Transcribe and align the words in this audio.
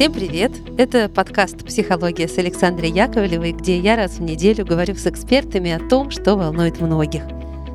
Всем 0.00 0.14
привет! 0.14 0.52
Это 0.78 1.10
подкаст 1.10 1.58
«Психология» 1.58 2.26
с 2.26 2.38
Александрой 2.38 2.90
Яковлевой, 2.90 3.52
где 3.52 3.78
я 3.78 3.96
раз 3.96 4.12
в 4.12 4.22
неделю 4.22 4.64
говорю 4.64 4.94
с 4.94 5.06
экспертами 5.06 5.72
о 5.72 5.88
том, 5.90 6.10
что 6.10 6.36
волнует 6.36 6.80
многих. 6.80 7.22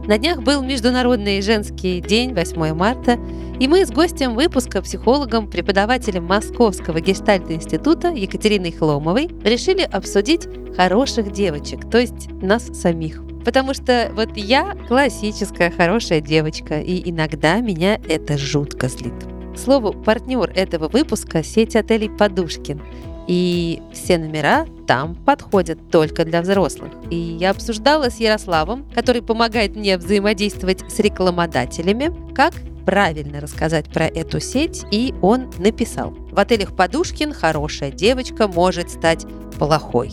На 0.08 0.18
днях 0.18 0.42
был 0.42 0.64
Международный 0.64 1.44
женский 1.44 2.02
день, 2.02 2.34
8 2.34 2.74
марта, 2.74 3.20
и 3.60 3.68
мы 3.68 3.86
с 3.86 3.92
гостем 3.92 4.34
выпуска, 4.34 4.82
психологом, 4.82 5.48
преподавателем 5.48 6.24
Московского 6.24 7.00
гештальт-института 7.00 8.08
Екатериной 8.08 8.72
Хломовой 8.72 9.30
решили 9.44 9.84
обсудить 9.84 10.48
хороших 10.76 11.32
девочек, 11.32 11.88
то 11.92 12.00
есть 12.00 12.32
нас 12.42 12.66
самих. 12.74 13.22
Потому 13.46 13.76
что 13.76 14.12
вот 14.16 14.36
я 14.36 14.76
классическая 14.88 15.70
хорошая 15.70 16.22
девочка, 16.22 16.80
и 16.80 17.08
иногда 17.08 17.60
меня 17.60 18.00
это 18.10 18.36
жутко 18.36 18.88
злит. 18.88 19.14
К 19.56 19.58
слову, 19.58 19.94
партнер 19.94 20.52
этого 20.54 20.90
выпуска– 20.90 21.42
сеть 21.44 21.78
отелей 21.78 22.10
«Подушкин». 22.10 22.82
И 23.28 23.82
все 23.94 24.18
номера 24.18 24.68
там 24.86 25.16
подходят 25.16 25.80
только 25.90 26.26
для 26.26 26.42
взрослых. 26.42 26.92
И 27.10 27.16
я 27.16 27.52
обсуждала 27.52 28.10
с 28.10 28.18
Ярославом, 28.18 28.86
который 28.94 29.22
помогает 29.22 29.78
мне 29.78 29.98
взаимодействовать 29.98 30.84
с 30.92 31.00
рекламодателями, 31.00 32.14
как 32.36 32.54
правильно 32.86 33.40
рассказать 33.40 33.86
про 33.86 34.06
эту 34.06 34.42
сеть, 34.42 34.86
и 34.92 35.14
он 35.22 35.50
написал. 35.58 36.12
В 36.12 36.38
отелях 36.38 36.76
«Подушкин» 36.76 37.34
хорошая 37.34 37.92
девочка 37.92 38.48
может 38.48 38.92
стать 38.92 39.26
плохой. 39.58 40.12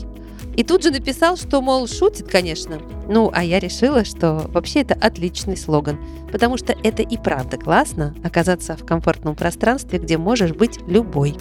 И 0.56 0.64
тут 0.64 0.82
же 0.82 0.90
написал, 0.90 1.36
что, 1.36 1.62
мол, 1.62 1.86
шутит, 1.86 2.28
конечно. 2.28 2.78
Ну, 3.08 3.30
а 3.32 3.42
я 3.42 3.58
решила, 3.58 4.04
что 4.04 4.44
вообще 4.48 4.80
это 4.80 4.94
отличный 4.94 5.56
слоган, 5.56 5.98
потому 6.30 6.58
что 6.58 6.74
это 6.82 7.02
и 7.02 7.16
правда 7.16 7.56
классно 7.56 8.14
оказаться 8.22 8.76
в 8.76 8.84
комфортном 8.84 9.34
пространстве, 9.34 9.98
где 9.98 10.18
можешь 10.18 10.52
быть 10.52 10.78
любой. 10.86 11.36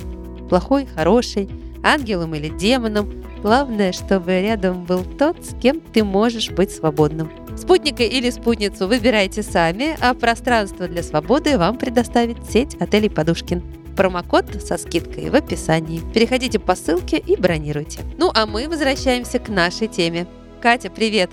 Плохой, 0.49 0.85
хороший, 0.85 1.49
ангелом 1.83 2.35
или 2.35 2.49
демоном. 2.49 3.23
Главное, 3.41 3.91
чтобы 3.91 4.41
рядом 4.41 4.85
был 4.85 5.03
тот, 5.03 5.43
с 5.45 5.59
кем 5.59 5.81
ты 5.81 6.03
можешь 6.03 6.51
быть 6.51 6.71
свободным. 6.71 7.29
Спутника 7.57 8.03
или 8.03 8.29
спутницу 8.29 8.87
выбирайте 8.87 9.43
сами, 9.43 9.97
а 9.99 10.13
пространство 10.13 10.87
для 10.87 11.03
свободы 11.03 11.57
вам 11.57 11.77
предоставит 11.77 12.37
сеть 12.49 12.75
отелей 12.75 13.09
«Подушкин». 13.09 13.80
Промокод 13.95 14.45
со 14.63 14.77
скидкой 14.77 15.29
в 15.29 15.35
описании. 15.35 16.01
Переходите 16.13 16.59
по 16.59 16.75
ссылке 16.75 17.17
и 17.17 17.35
бронируйте. 17.35 18.01
Ну 18.17 18.31
а 18.33 18.45
мы 18.45 18.67
возвращаемся 18.69 19.39
к 19.39 19.49
нашей 19.49 19.87
теме. 19.87 20.27
Катя, 20.61 20.89
привет! 20.89 21.31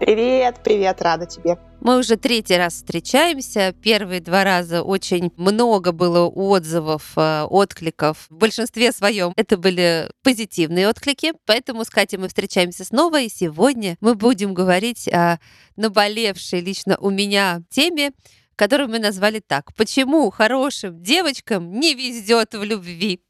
Привет, 0.00 0.56
привет, 0.62 1.00
рада 1.00 1.24
тебе. 1.24 1.56
Мы 1.80 1.98
уже 1.98 2.16
третий 2.16 2.56
раз 2.56 2.74
встречаемся. 2.74 3.74
Первые 3.82 4.20
два 4.20 4.42
раза 4.42 4.82
очень 4.82 5.32
много 5.36 5.92
было 5.92 6.26
отзывов, 6.26 7.12
э, 7.16 7.42
откликов. 7.44 8.26
В 8.28 8.34
большинстве 8.34 8.90
своем 8.90 9.32
это 9.36 9.56
были 9.56 10.10
позитивные 10.22 10.88
отклики, 10.88 11.32
поэтому 11.46 11.84
с 11.84 11.90
Катей 11.90 12.18
мы 12.18 12.28
встречаемся 12.28 12.84
снова, 12.84 13.20
и 13.20 13.28
сегодня 13.28 13.96
мы 14.00 14.14
будем 14.14 14.52
говорить 14.52 15.08
о 15.08 15.38
наболевшей 15.76 16.60
лично 16.60 16.96
у 16.98 17.10
меня 17.10 17.62
теме 17.70 18.10
которую 18.56 18.88
мы 18.88 18.98
назвали 18.98 19.40
так. 19.40 19.74
Почему 19.74 20.30
хорошим 20.30 21.02
девочкам 21.02 21.72
не 21.78 21.94
везет 21.94 22.54
в 22.54 22.62
любви? 22.62 23.22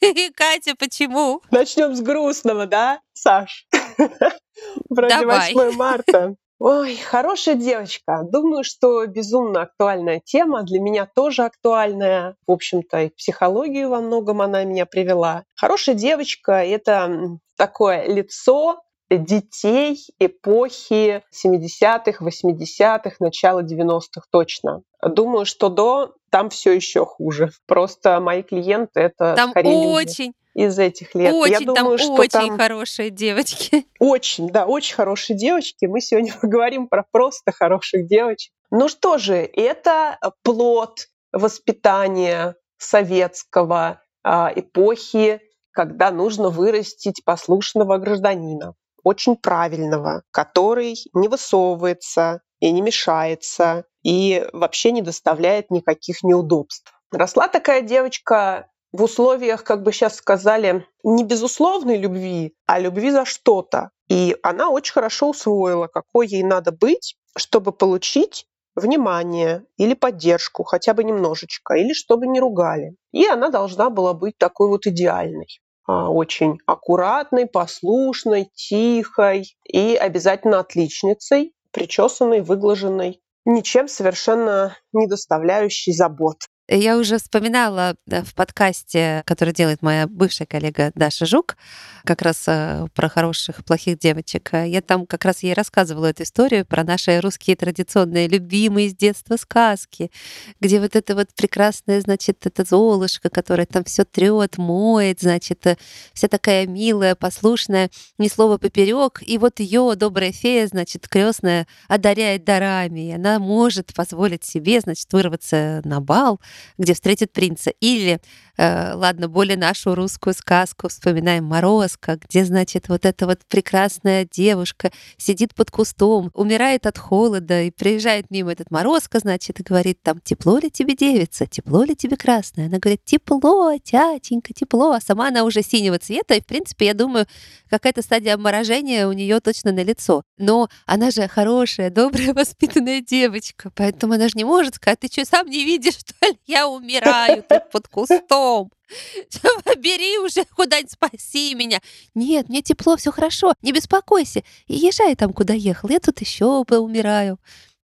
Катя, 0.34 0.74
почему? 0.78 1.42
Начнем 1.50 1.94
с 1.94 2.00
грустного, 2.00 2.66
да, 2.66 3.00
Саш? 3.12 3.66
Вроде 4.88 5.26
8 5.26 5.72
марта. 5.72 6.36
Ой, 6.60 6.94
хорошая 6.96 7.54
девочка. 7.54 8.22
Думаю, 8.30 8.64
что 8.64 9.06
безумно 9.06 9.62
актуальная 9.62 10.20
тема. 10.22 10.62
Для 10.62 10.78
меня 10.78 11.06
тоже 11.06 11.44
актуальная. 11.44 12.36
В 12.46 12.52
общем-то, 12.52 13.04
и 13.04 13.08
психологию 13.08 13.88
во 13.88 14.02
многом 14.02 14.42
она 14.42 14.62
меня 14.64 14.84
привела. 14.84 15.44
Хорошая 15.54 15.94
девочка— 15.94 16.52
это 16.64 17.38
такое 17.56 18.06
лицо, 18.06 18.82
детей 19.18 19.98
эпохи 20.18 21.22
70-х, 21.34 22.24
80-х, 22.24 23.16
начала 23.20 23.62
90-х 23.62 24.26
точно. 24.30 24.82
Думаю, 25.02 25.46
что 25.46 25.68
до 25.68 26.14
там 26.30 26.50
все 26.50 26.72
еще 26.72 27.04
хуже. 27.04 27.50
Просто 27.66 28.20
мои 28.20 28.42
клиенты 28.42 29.00
это 29.00 29.34
там 29.36 29.50
скорее 29.50 29.88
очень 29.88 30.32
из 30.54 30.78
этих 30.78 31.14
лет. 31.14 31.32
Очень, 31.32 31.52
Я 31.52 31.60
думаю, 31.60 31.98
там 31.98 31.98
что 31.98 32.14
очень 32.14 32.30
там 32.30 32.58
хорошие 32.58 33.10
девочки. 33.10 33.86
Очень, 33.98 34.50
да, 34.50 34.66
очень 34.66 34.94
хорошие 34.94 35.36
девочки. 35.36 35.86
Мы 35.86 36.00
сегодня 36.00 36.34
поговорим 36.40 36.88
про 36.88 37.04
просто 37.10 37.52
хороших 37.52 38.08
девочек. 38.08 38.52
Ну 38.70 38.88
что 38.88 39.18
же, 39.18 39.36
это 39.36 40.18
плод 40.42 41.08
воспитания 41.32 42.56
советского 42.78 44.02
а, 44.22 44.52
эпохи, 44.54 45.40
когда 45.72 46.10
нужно 46.10 46.50
вырастить 46.50 47.22
послушного 47.24 47.98
гражданина 47.98 48.74
очень 49.02 49.36
правильного, 49.36 50.22
который 50.30 50.96
не 51.14 51.28
высовывается 51.28 52.42
и 52.60 52.70
не 52.70 52.82
мешается, 52.82 53.84
и 54.02 54.46
вообще 54.52 54.92
не 54.92 55.02
доставляет 55.02 55.70
никаких 55.70 56.22
неудобств. 56.22 56.92
Росла 57.10 57.48
такая 57.48 57.82
девочка 57.82 58.68
в 58.92 59.02
условиях, 59.02 59.64
как 59.64 59.82
бы 59.82 59.92
сейчас 59.92 60.16
сказали, 60.16 60.86
не 61.02 61.24
безусловной 61.24 61.96
любви, 61.96 62.54
а 62.66 62.78
любви 62.78 63.10
за 63.10 63.24
что-то. 63.24 63.90
И 64.08 64.36
она 64.42 64.70
очень 64.70 64.92
хорошо 64.92 65.30
усвоила, 65.30 65.86
какой 65.86 66.26
ей 66.26 66.42
надо 66.42 66.72
быть, 66.72 67.16
чтобы 67.36 67.72
получить 67.72 68.46
внимание 68.74 69.64
или 69.76 69.94
поддержку, 69.94 70.64
хотя 70.64 70.94
бы 70.94 71.04
немножечко, 71.04 71.74
или 71.74 71.92
чтобы 71.92 72.26
не 72.26 72.40
ругали. 72.40 72.96
И 73.12 73.26
она 73.26 73.50
должна 73.50 73.90
была 73.90 74.14
быть 74.14 74.36
такой 74.38 74.68
вот 74.68 74.86
идеальной. 74.86 75.60
А, 75.86 76.10
очень 76.10 76.58
аккуратной, 76.66 77.46
послушной, 77.46 78.50
тихой 78.54 79.56
и 79.64 79.96
обязательно 79.96 80.60
отличницей, 80.60 81.52
причесанной, 81.72 82.42
выглаженной, 82.42 83.20
ничем 83.44 83.88
совершенно 83.88 84.76
не 84.92 85.06
доставляющей 85.06 85.92
забот. 85.92 86.46
Я 86.72 86.98
уже 86.98 87.18
вспоминала 87.18 87.96
в 88.06 88.32
подкасте, 88.36 89.24
который 89.26 89.52
делает 89.52 89.82
моя 89.82 90.06
бывшая 90.06 90.46
коллега 90.46 90.92
Даша 90.94 91.26
Жук, 91.26 91.56
как 92.04 92.22
раз 92.22 92.44
э, 92.46 92.86
про 92.94 93.08
хороших, 93.08 93.64
плохих 93.64 93.98
девочек. 93.98 94.50
Я 94.52 94.80
там 94.80 95.04
как 95.04 95.24
раз 95.24 95.42
ей 95.42 95.52
рассказывала 95.52 96.06
эту 96.06 96.22
историю 96.22 96.64
про 96.64 96.84
наши 96.84 97.20
русские 97.20 97.56
традиционные, 97.56 98.28
любимые 98.28 98.90
с 98.90 98.94
детства 98.94 99.36
сказки, 99.36 100.12
где 100.60 100.78
вот 100.78 100.94
это 100.94 101.16
вот 101.16 101.34
прекрасное, 101.34 102.00
значит, 102.00 102.46
это 102.46 102.64
Золушка, 102.64 103.30
которая 103.30 103.66
там 103.66 103.82
все 103.82 104.04
трет, 104.04 104.56
моет, 104.56 105.22
значит, 105.22 105.66
э, 105.66 105.76
вся 106.14 106.28
такая 106.28 106.68
милая, 106.68 107.16
послушная, 107.16 107.90
ни 108.16 108.28
слова 108.28 108.58
поперек, 108.58 109.22
и 109.26 109.38
вот 109.38 109.58
ее 109.58 109.94
добрая 109.96 110.30
фея, 110.30 110.68
значит, 110.68 111.08
крестная 111.08 111.66
одаряет 111.88 112.44
дарами, 112.44 113.08
и 113.08 113.12
она 113.12 113.40
может 113.40 113.92
позволить 113.92 114.44
себе, 114.44 114.78
значит, 114.78 115.12
вырваться 115.12 115.82
на 115.84 116.00
бал, 116.00 116.40
где 116.78 116.94
встретит 116.94 117.32
принца. 117.32 117.70
Или, 117.80 118.20
ладно, 118.60 119.28
более 119.28 119.56
нашу 119.56 119.94
русскую 119.94 120.34
сказку 120.34 120.88
вспоминаем 120.88 121.44
«Морозко», 121.44 122.18
где, 122.22 122.44
значит, 122.44 122.88
вот 122.88 123.06
эта 123.06 123.26
вот 123.26 123.40
прекрасная 123.48 124.28
девушка 124.30 124.90
сидит 125.16 125.54
под 125.54 125.70
кустом, 125.70 126.30
умирает 126.34 126.86
от 126.86 126.98
холода, 126.98 127.62
и 127.62 127.70
приезжает 127.70 128.30
мимо 128.30 128.52
этот 128.52 128.70
Морозко, 128.70 129.18
значит, 129.18 129.60
и 129.60 129.62
говорит 129.62 130.02
там, 130.02 130.20
тепло 130.20 130.58
ли 130.58 130.70
тебе, 130.70 130.94
девица, 130.94 131.46
тепло 131.46 131.84
ли 131.84 131.96
тебе 131.96 132.16
красная? 132.16 132.66
Она 132.66 132.78
говорит, 132.78 133.02
тепло, 133.04 133.72
тятенька, 133.78 134.52
тепло, 134.52 134.92
а 134.92 135.00
сама 135.00 135.28
она 135.28 135.44
уже 135.44 135.62
синего 135.62 135.98
цвета, 135.98 136.34
и, 136.34 136.42
в 136.42 136.46
принципе, 136.46 136.86
я 136.86 136.94
думаю, 136.94 137.26
какая-то 137.70 138.02
стадия 138.02 138.34
обморожения 138.34 139.08
у 139.08 139.12
нее 139.12 139.40
точно 139.40 139.72
на 139.72 139.82
лицо. 139.82 140.22
Но 140.36 140.68
она 140.84 141.10
же 141.10 141.26
хорошая, 141.28 141.90
добрая, 141.90 142.34
воспитанная 142.34 143.00
девочка, 143.00 143.70
поэтому 143.74 144.14
она 144.14 144.28
же 144.28 144.34
не 144.36 144.44
может 144.44 144.74
сказать, 144.74 145.00
ты 145.00 145.08
что, 145.08 145.24
сам 145.24 145.46
не 145.48 145.64
видишь, 145.64 145.94
что 145.94 146.26
ли? 146.26 146.38
Я 146.46 146.68
умираю 146.68 147.42
тут 147.42 147.70
под 147.70 147.88
кустом. 147.88 148.49
Бери 149.78 150.18
уже 150.18 150.44
куда-нибудь, 150.56 150.92
спаси 150.92 151.54
меня. 151.54 151.80
Нет, 152.14 152.48
мне 152.48 152.62
тепло, 152.62 152.96
все 152.96 153.12
хорошо, 153.12 153.54
не 153.62 153.72
беспокойся. 153.72 154.42
И 154.66 154.74
езжай 154.74 155.14
там, 155.14 155.32
куда 155.32 155.54
ехал. 155.54 155.88
Я 155.88 156.00
тут 156.00 156.20
еще 156.20 156.64
умираю. 156.68 157.38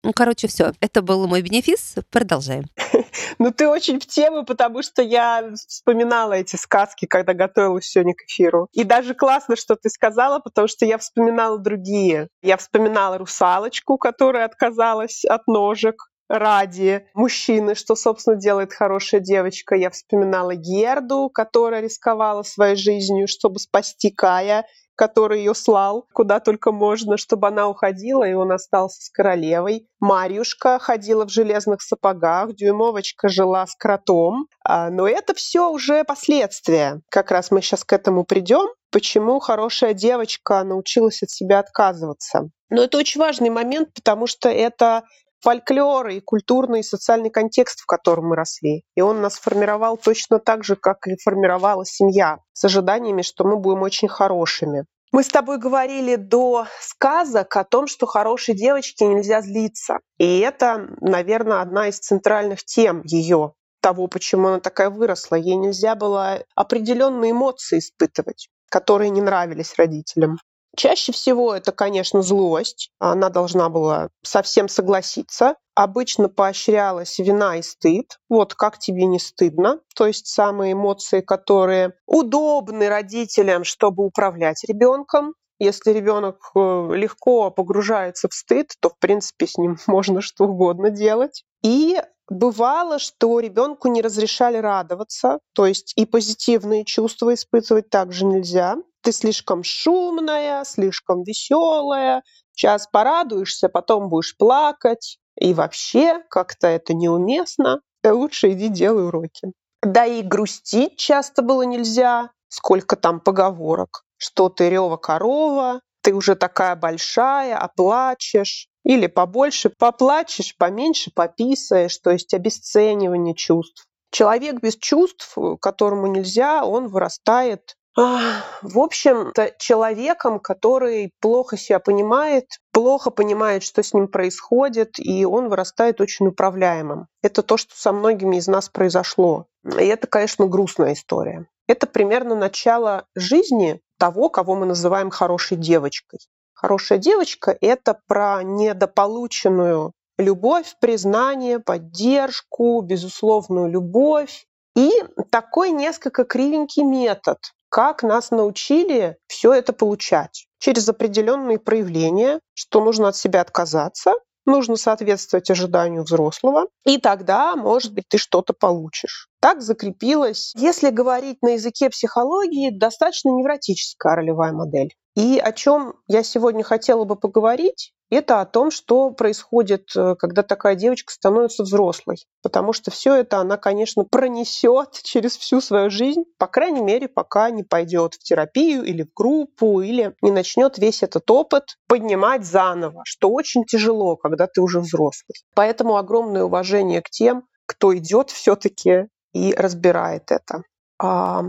Ну, 0.05 0.13
короче, 0.13 0.47
все. 0.47 0.73
Это 0.81 1.03
был 1.03 1.27
мой 1.27 1.43
бенефис. 1.43 1.97
Продолжаем. 2.11 2.65
Ну, 3.39 3.53
ты 3.53 3.69
очень 3.69 4.01
в 4.01 4.07
тему, 4.07 4.45
потому 4.45 4.83
что 4.83 5.03
я 5.03 5.51
вспоминала 5.67 6.35
эти 6.35 6.57
сказки, 6.57 7.07
когда 7.07 7.35
готовилась 7.35 7.87
сегодня 7.87 8.15
к 8.15 8.23
эфиру. 8.23 8.69
И 8.73 8.85
даже 8.85 9.15
классно, 9.15 9.57
что 9.57 9.77
ты 9.77 9.91
сказала, 9.91 10.39
потому 10.39 10.69
что 10.69 10.87
я 10.87 10.99
вспоминала 10.99 11.59
другие. 11.59 12.29
Я 12.43 12.57
вспоминала 12.57 13.19
русалочку, 13.19 13.99
которая 13.99 14.45
отказалась 14.45 15.25
от 15.25 15.47
ножек 15.47 16.09
ради 16.29 17.07
мужчины, 17.15 17.75
что, 17.75 17.95
собственно, 17.95 18.37
делает 18.37 18.73
хорошая 18.73 19.21
девочка. 19.21 19.75
Я 19.75 19.91
вспоминала 19.91 20.55
Герду, 20.55 21.31
которая 21.33 21.81
рисковала 21.81 22.43
своей 22.43 22.77
жизнью, 22.77 23.27
чтобы 23.29 23.59
спасти 23.59 24.11
Кая, 24.11 24.67
который 24.99 25.39
ее 25.39 25.55
слал 25.55 26.07
куда 26.13 26.41
только 26.41 26.73
можно, 26.73 27.17
чтобы 27.17 27.47
она 27.47 27.69
уходила, 27.69 28.25
и 28.25 28.33
он 28.33 28.51
остался 28.51 29.01
с 29.01 29.11
королевой. 29.11 29.87
Марьюшка 30.01 30.81
ходила 30.81 31.25
в 31.25 31.31
железных 31.31 31.83
сапогах, 31.83 32.55
Дюймовочка 32.57 33.29
жила 33.29 33.65
с 33.67 33.77
кротом. 33.77 34.49
А, 34.65 34.91
но 34.91 35.07
это 35.09 35.35
все 35.35 35.71
уже 35.71 36.03
последствия. 36.03 37.01
Как 37.11 37.31
раз 37.31 37.53
мы 37.53 37.63
сейчас 37.63 37.85
к 37.85 37.93
этому 37.93 38.25
придем. 38.25 38.67
Почему 38.91 39.39
хорошая 39.39 39.95
девочка 39.95 40.65
научилась 40.65 41.23
от 41.23 41.31
себя 41.31 41.61
отказываться? 41.61 42.51
Но 42.69 42.83
это 42.83 42.99
очень 42.99 43.21
важный 43.21 43.51
момент, 43.51 43.95
потому 43.95 44.27
что 44.27 44.49
это 44.49 45.05
фольклор 45.41 46.09
и 46.09 46.21
культурный 46.21 46.81
и 46.81 46.85
социальный 46.85 47.31
контекст, 47.31 47.81
в 47.81 47.87
котором 47.87 48.29
мы 48.29 48.37
росли. 48.37 48.83
И 48.97 49.01
он 49.01 49.21
нас 49.21 49.39
формировал 49.39 49.97
точно 49.97 50.39
так 50.39 50.65
же, 50.65 50.77
как 50.77 51.07
и 51.07 51.17
формировала 51.23 51.85
семья, 51.85 52.39
с 52.53 52.65
ожиданиями, 52.65 53.23
что 53.23 53.45
мы 53.45 53.57
будем 53.57 53.83
очень 53.83 54.09
хорошими. 54.09 54.85
Мы 55.11 55.23
с 55.23 55.29
тобой 55.29 55.59
говорили 55.59 56.17
до 56.17 56.67
сказок 56.81 57.57
о 57.57 57.65
том, 57.65 57.87
что 57.87 58.07
хорошей 58.07 58.55
девочке 58.55 59.07
нельзя 59.07 59.41
злиться. 59.41 60.01
И 60.19 60.41
это, 60.41 60.87
наверное, 61.01 61.63
одна 61.63 61.89
из 61.89 61.99
центральных 61.99 62.63
тем 62.65 63.03
ее 63.05 63.55
того, 63.81 64.07
почему 64.07 64.49
она 64.49 64.61
такая 64.61 64.91
выросла. 64.91 65.37
Ей 65.37 65.57
нельзя 65.57 65.95
было 65.95 66.45
определенные 66.55 67.31
эмоции 67.31 67.79
испытывать, 67.79 68.49
которые 68.69 69.09
не 69.09 69.23
нравились 69.23 69.75
родителям. 69.79 70.39
Чаще 70.79 71.11
всего 71.11 71.57
это, 71.57 71.73
конечно, 71.73 72.23
злость. 72.23 72.93
Она 73.01 73.31
должна 73.31 73.69
была 73.69 74.11
совсем 74.23 74.69
согласиться. 74.69 75.57
Обычно 75.75 76.29
поощрялась 76.29 77.19
вина 77.19 77.57
и 77.57 77.63
стыд. 77.63 78.17
Вот 78.29 78.55
как 78.55 78.79
тебе 78.79 79.07
не 79.07 79.19
стыдно. 79.19 79.81
То 79.97 80.07
есть 80.07 80.29
самые 80.29 80.75
эмоции, 80.75 81.21
которые 81.21 81.95
удобны 82.07 82.89
родителям, 82.89 83.65
чтобы 83.65 84.05
управлять 84.05 84.63
ребенком. 84.63 85.35
Если 85.59 85.91
ребенок 85.91 86.53
э, 86.55 86.91
легко 86.95 87.51
погружается 87.51 88.29
в 88.29 88.35
стыд, 88.35 88.71
то, 88.79 88.91
в 88.91 88.99
принципе, 89.01 89.49
с 89.49 89.59
ним 89.59 89.79
можно 89.89 90.21
что 90.21 90.45
угодно 90.45 90.91
делать. 90.91 91.43
И 91.65 92.01
бывало, 92.31 93.01
что 93.01 93.41
ребенку 93.41 93.89
не 93.89 94.01
разрешали 94.01 94.59
радоваться, 94.59 95.41
то 95.55 95.67
есть 95.67 95.93
и 95.97 96.07
позитивные 96.07 96.85
чувства 96.85 97.35
испытывать 97.35 97.91
также 97.91 98.25
нельзя 98.27 98.77
ты 99.09 99.13
слишком 99.13 99.65
шумная, 99.65 100.65
слишком 100.65 101.23
веселая, 101.23 102.23
сейчас 102.55 102.87
порадуешься, 102.87 103.71
потом 103.71 104.11
будешь 104.11 104.37
плакать, 104.37 105.17
и 105.41 105.55
вообще 105.55 106.23
как-то 106.29 106.67
это 106.67 106.93
неуместно, 106.93 107.81
лучше 108.05 108.53
иди 108.53 108.69
делай 108.69 109.07
уроки. 109.07 109.53
Да 109.83 110.05
и 110.05 110.21
грустить 110.21 110.99
часто 110.99 111.41
было 111.41 111.63
нельзя, 111.63 112.33
сколько 112.49 112.97
там 112.97 113.21
поговорок, 113.21 114.03
что 114.19 114.51
ты 114.51 114.69
рева 114.69 114.99
корова, 114.99 115.81
ты 116.03 116.13
уже 116.13 116.35
такая 116.35 116.77
большая, 116.77 117.57
оплачешь, 117.57 118.69
или 118.85 119.07
побольше 119.07 119.71
поплачешь, 119.71 120.55
поменьше 120.59 121.11
пописаешь, 121.15 121.97
то 121.97 122.11
есть 122.11 122.35
обесценивание 122.35 123.35
чувств. 123.35 123.87
Человек 124.11 124.61
без 124.61 124.77
чувств, 124.77 125.35
которому 125.63 126.09
нельзя, 126.09 126.63
он 126.63 126.89
вырастает 126.89 127.78
в 127.99 128.79
общем-то, 128.79 129.55
человеком, 129.59 130.39
который 130.39 131.13
плохо 131.21 131.57
себя 131.57 131.81
понимает, 131.81 132.47
плохо 132.71 133.11
понимает, 133.11 133.65
что 133.65 133.83
с 133.83 133.93
ним 133.93 134.07
происходит, 134.07 135.01
и 135.01 135.25
он 135.25 135.49
вырастает 135.49 136.01
очень 136.01 136.29
управляемым. 136.29 137.09
Это 137.23 137.43
то, 137.43 137.57
что 137.57 137.75
со 137.77 137.93
многими 137.93 138.37
из 138.37 138.47
нас 138.47 138.69
произошло. 138.69 139.47
И 139.65 139.85
это, 139.85 140.07
конечно, 140.07 140.47
грустная 140.47 140.93
история. 140.93 141.47
Это 141.67 141.89
примерно 141.89 142.37
начало 142.37 143.07
жизни 143.17 143.81
того, 143.99 144.29
кого 144.29 144.55
мы 144.55 144.67
называем 144.67 145.11
хорошей 145.11 145.57
девочкой. 145.57 146.21
Хорошая 146.55 146.99
девочка— 146.99 147.57
это 147.61 147.99
про 148.07 148.45
недополученную 148.45 149.93
любовь, 150.19 150.77
признание, 150.81 151.59
поддержку, 151.59 152.81
безусловную 152.81 153.69
любовь. 153.69 154.47
И 154.77 154.93
такой 155.31 155.71
несколько 155.71 156.25
кривенький 156.25 156.85
метод, 156.85 157.39
как 157.69 158.03
нас 158.03 158.31
научили 158.31 159.17
все 159.27 159.53
это 159.53 159.73
получать 159.73 160.47
через 160.59 160.89
определенные 160.89 161.59
проявления, 161.59 162.41
что 162.55 162.83
нужно 162.83 163.09
от 163.09 163.17
себя 163.17 163.41
отказаться, 163.41 164.15
нужно 164.49 164.77
соответствовать 164.77 165.51
ожиданию 165.51 166.03
взрослого, 166.03 166.67
и 166.85 166.99
тогда, 166.99 167.55
может 167.55 167.93
быть, 167.93 168.07
ты 168.09 168.19
что-то 168.19 168.55
получишь. 168.55 169.29
Так 169.41 169.61
закрепилась, 169.63 170.53
если 170.57 170.91
говорить 170.91 171.43
на 171.43 171.51
языке 171.51 171.91
психологии, 171.91 172.77
достаточно 172.77 173.29
невротическая 173.31 174.17
ролевая 174.17 174.53
модель. 174.53 174.95
И 175.15 175.39
о 175.39 175.53
чем 175.53 175.95
я 176.07 176.23
сегодня 176.23 176.65
хотела 176.65 177.05
бы 177.05 177.17
поговорить, 177.17 177.93
это 178.11 178.41
о 178.41 178.47
том, 178.47 178.71
что 178.71 179.11
происходит, 179.11 179.91
э, 179.97 180.15
когда 180.17 180.43
такая 180.43 180.75
девочка 180.75 181.13
становится 181.13 181.63
взрослой. 181.63 182.27
Потому 182.43 182.73
что 182.73 182.91
все 182.91 183.15
это 183.15 183.39
она, 183.39 183.57
конечно, 183.57 184.05
пронесет 184.05 184.93
через 185.03 185.37
всю 185.37 185.61
свою 185.61 185.91
жизнь, 185.91 186.25
по 186.39 186.47
крайней 186.47 186.81
мере, 186.81 187.09
пока 187.09 187.51
не 187.51 187.63
пойдет 187.63 188.15
в 188.15 188.23
терапию 188.23 188.83
или 188.83 189.03
в 189.03 189.13
группу, 189.15 189.81
или 189.81 190.15
не 190.23 190.31
начнет 190.31 190.79
весь 190.79 191.03
этот 191.03 191.31
опыт 191.31 191.77
поднимать 191.87 192.45
заново, 192.45 193.03
что 193.05 193.31
очень 193.31 193.65
тяжело, 193.65 194.17
когда 194.17 194.47
ты 194.47 194.61
уже 194.61 194.81
взрослый. 194.81 195.35
Поэтому 195.55 195.97
огромное 195.97 196.45
уважение 196.45 197.03
к 197.03 197.11
тем, 197.11 197.45
кто 197.67 197.97
идет 197.97 198.31
все-таки 198.31 199.09
и 199.35 199.53
разбирает 199.55 200.31
это. 200.31 200.63
А, 200.99 201.43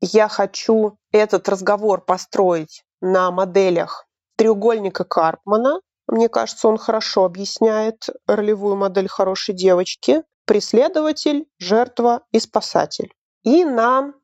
я 0.00 0.28
хочу 0.28 0.96
этот 1.12 1.48
разговор 1.48 2.00
построить 2.00 2.82
на 3.00 3.30
моделях 3.30 4.06
треугольника 4.36 5.04
Карпмана, 5.04 5.80
мне 6.06 6.28
кажется, 6.28 6.68
он 6.68 6.78
хорошо 6.78 7.24
объясняет 7.24 8.08
ролевую 8.26 8.76
модель 8.76 9.08
хорошей 9.08 9.54
девочки. 9.54 10.22
Преследователь, 10.44 11.46
жертва 11.58 12.22
и 12.30 12.38
спасатель. 12.38 13.12
И 13.42 13.64
на 13.64 14.14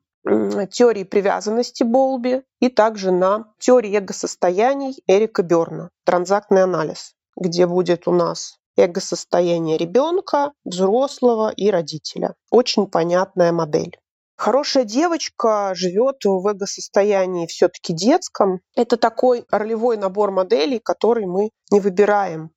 теории 0.71 1.03
привязанности 1.03 1.83
Болби, 1.83 2.43
и 2.61 2.69
также 2.69 3.11
на 3.11 3.53
теории 3.59 3.97
эго-состояний 3.97 5.03
Эрика 5.05 5.43
Берна, 5.43 5.89
транзактный 6.05 6.63
анализ, 6.63 7.13
где 7.35 7.67
будет 7.67 8.07
у 8.07 8.11
нас 8.11 8.57
эго-состояние 8.77 9.77
ребенка, 9.77 10.53
взрослого 10.63 11.51
и 11.51 11.69
родителя. 11.69 12.35
Очень 12.49 12.87
понятная 12.87 13.51
модель. 13.51 13.99
Хорошая 14.35 14.83
девочка 14.83 15.73
живет 15.75 16.25
в 16.25 16.47
эго-состоянии 16.47 17.47
все-таки 17.47 17.93
детском. 17.93 18.61
Это 18.75 18.97
такой 18.97 19.45
ролевой 19.51 19.97
набор 19.97 20.31
моделей, 20.31 20.79
который 20.79 21.25
мы 21.25 21.51
не 21.71 21.79
выбираем. 21.79 22.51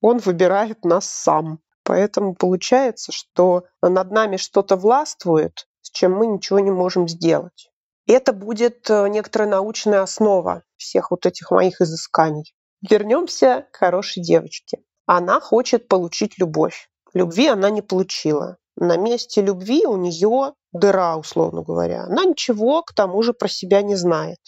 Он 0.00 0.18
выбирает 0.18 0.84
нас 0.84 1.06
сам. 1.06 1.60
Поэтому 1.82 2.34
получается, 2.34 3.12
что 3.12 3.64
над 3.82 4.10
нами 4.10 4.36
что-то 4.36 4.76
властвует, 4.76 5.66
с 5.82 5.90
чем 5.90 6.12
мы 6.12 6.26
ничего 6.26 6.58
не 6.58 6.70
можем 6.70 7.08
сделать. 7.08 7.70
Это 8.06 8.32
будет 8.32 8.88
э, 8.90 9.08
некоторая 9.08 9.48
научная 9.48 10.02
основа 10.02 10.62
всех 10.76 11.10
вот 11.10 11.26
этих 11.26 11.50
моих 11.50 11.80
изысканий. 11.80 12.54
Вернемся 12.82 13.66
к 13.72 13.76
хорошей 13.76 14.22
девочке. 14.22 14.78
Она 15.06 15.40
хочет 15.40 15.88
получить 15.88 16.38
любовь. 16.38 16.90
Любви 17.14 17.46
она 17.48 17.70
не 17.70 17.82
получила 17.82 18.58
на 18.76 18.96
месте 18.96 19.40
любви 19.40 19.86
у 19.86 19.96
нее 19.96 20.52
дыра, 20.72 21.16
условно 21.16 21.62
говоря. 21.62 22.04
Она 22.04 22.24
ничего 22.24 22.82
к 22.82 22.92
тому 22.92 23.22
же 23.22 23.32
про 23.32 23.48
себя 23.48 23.82
не 23.82 23.96
знает, 23.96 24.38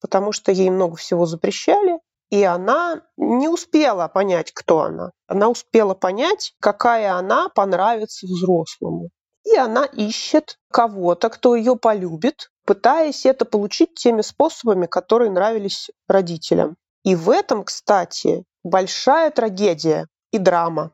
потому 0.00 0.32
что 0.32 0.52
ей 0.52 0.70
много 0.70 0.96
всего 0.96 1.26
запрещали, 1.26 1.98
и 2.30 2.42
она 2.42 3.02
не 3.16 3.48
успела 3.48 4.08
понять, 4.08 4.52
кто 4.52 4.82
она. 4.82 5.12
Она 5.28 5.48
успела 5.48 5.94
понять, 5.94 6.54
какая 6.60 7.14
она 7.14 7.48
понравится 7.48 8.26
взрослому. 8.26 9.10
И 9.44 9.56
она 9.56 9.84
ищет 9.84 10.58
кого-то, 10.72 11.28
кто 11.28 11.54
ее 11.54 11.76
полюбит, 11.76 12.50
пытаясь 12.64 13.26
это 13.26 13.44
получить 13.44 13.94
теми 13.94 14.22
способами, 14.22 14.86
которые 14.86 15.30
нравились 15.30 15.88
родителям. 16.08 16.76
И 17.04 17.14
в 17.14 17.30
этом, 17.30 17.62
кстати, 17.62 18.42
большая 18.64 19.30
трагедия 19.30 20.08
и 20.32 20.38
драма 20.38 20.90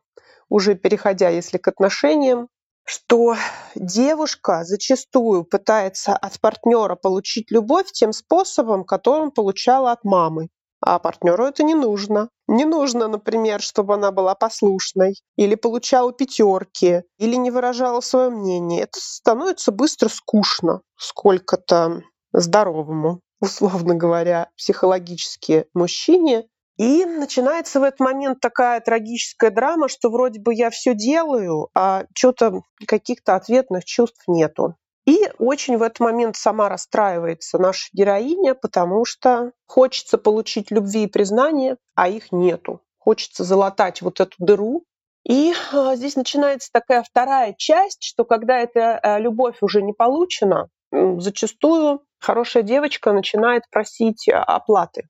уже 0.53 0.75
переходя, 0.75 1.31
если 1.31 1.57
к 1.57 1.67
отношениям, 1.67 2.49
что 2.85 3.37
девушка 3.75 4.65
зачастую 4.65 5.45
пытается 5.45 6.15
от 6.15 6.39
партнера 6.41 6.95
получить 6.95 7.51
любовь 7.51 7.91
тем 7.91 8.13
способом, 8.13 8.85
которым 8.85 9.31
получала 9.31 9.93
от 9.93 10.05
мамы. 10.05 10.49
А 10.83 10.99
партнеру 10.99 11.47
это 11.47 11.63
не 11.63 11.75
нужно. 11.75 12.29
Не 12.49 12.67
нужно, 12.67 13.09
например, 13.09 13.63
чтобы 13.63 13.95
она 13.95 14.11
была 14.11 14.35
послушной, 14.35 15.15
или 15.37 15.55
получала 15.55 16.13
пятерки, 16.13 17.05
или 17.17 17.37
не 17.37 17.51
выражала 17.51 18.01
свое 18.01 18.29
мнение. 18.29 18.83
Это 18.83 18.99
становится 19.01 19.73
быстро 19.73 20.11
скучно 20.11 20.83
сколько-то 20.99 22.03
здоровому, 22.35 23.21
условно 23.41 23.95
говоря, 23.95 24.51
психологически 24.59 25.65
мужчине, 25.73 26.47
и 26.79 27.05
начинается 27.05 27.81
в 27.81 27.83
этот 27.83 28.01
момент 28.01 28.41
такая 28.41 28.81
трагическая 28.81 29.51
драма, 29.51 29.89
что 29.89 30.11
вроде 30.11 30.41
бы 30.41 30.55
я 30.55 30.71
все 30.71 30.95
делаю, 30.95 31.69
а 31.75 32.05
что-то 32.15 32.63
каких-то 32.87 33.37
ответных 33.37 33.85
чувств 33.85 34.23
нету. 34.27 34.77
И 35.07 35.29
очень 35.39 35.77
в 35.77 35.83
этот 35.83 36.01
момент 36.01 36.37
сама 36.37 36.69
расстраивается 36.69 37.59
наша 37.59 37.89
героиня, 37.93 38.55
потому 38.55 39.05
что 39.05 39.53
хочется 39.67 40.17
получить 40.17 40.71
любви 40.71 41.05
и 41.05 41.09
признание, 41.09 41.77
а 41.95 42.09
их 42.09 42.31
нету. 42.31 42.81
Хочется 42.99 43.43
залатать 43.43 44.01
вот 44.01 44.21
эту 44.21 44.35
дыру. 44.39 44.85
И 45.29 45.53
а, 45.73 45.97
здесь 45.97 46.17
начинается 46.17 46.71
такая 46.73 47.03
вторая 47.03 47.55
часть, 47.57 48.03
что 48.03 48.25
когда 48.25 48.59
эта 48.59 48.99
а, 48.99 49.19
любовь 49.19 49.57
уже 49.61 49.83
не 49.83 49.93
получена, 49.93 50.69
зачастую 50.93 52.03
хорошая 52.19 52.63
девочка 52.63 53.13
начинает 53.13 53.65
просить 53.71 54.29
оплаты 54.29 55.09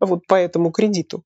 вот 0.00 0.26
по 0.26 0.34
этому 0.34 0.70
кредиту. 0.70 1.22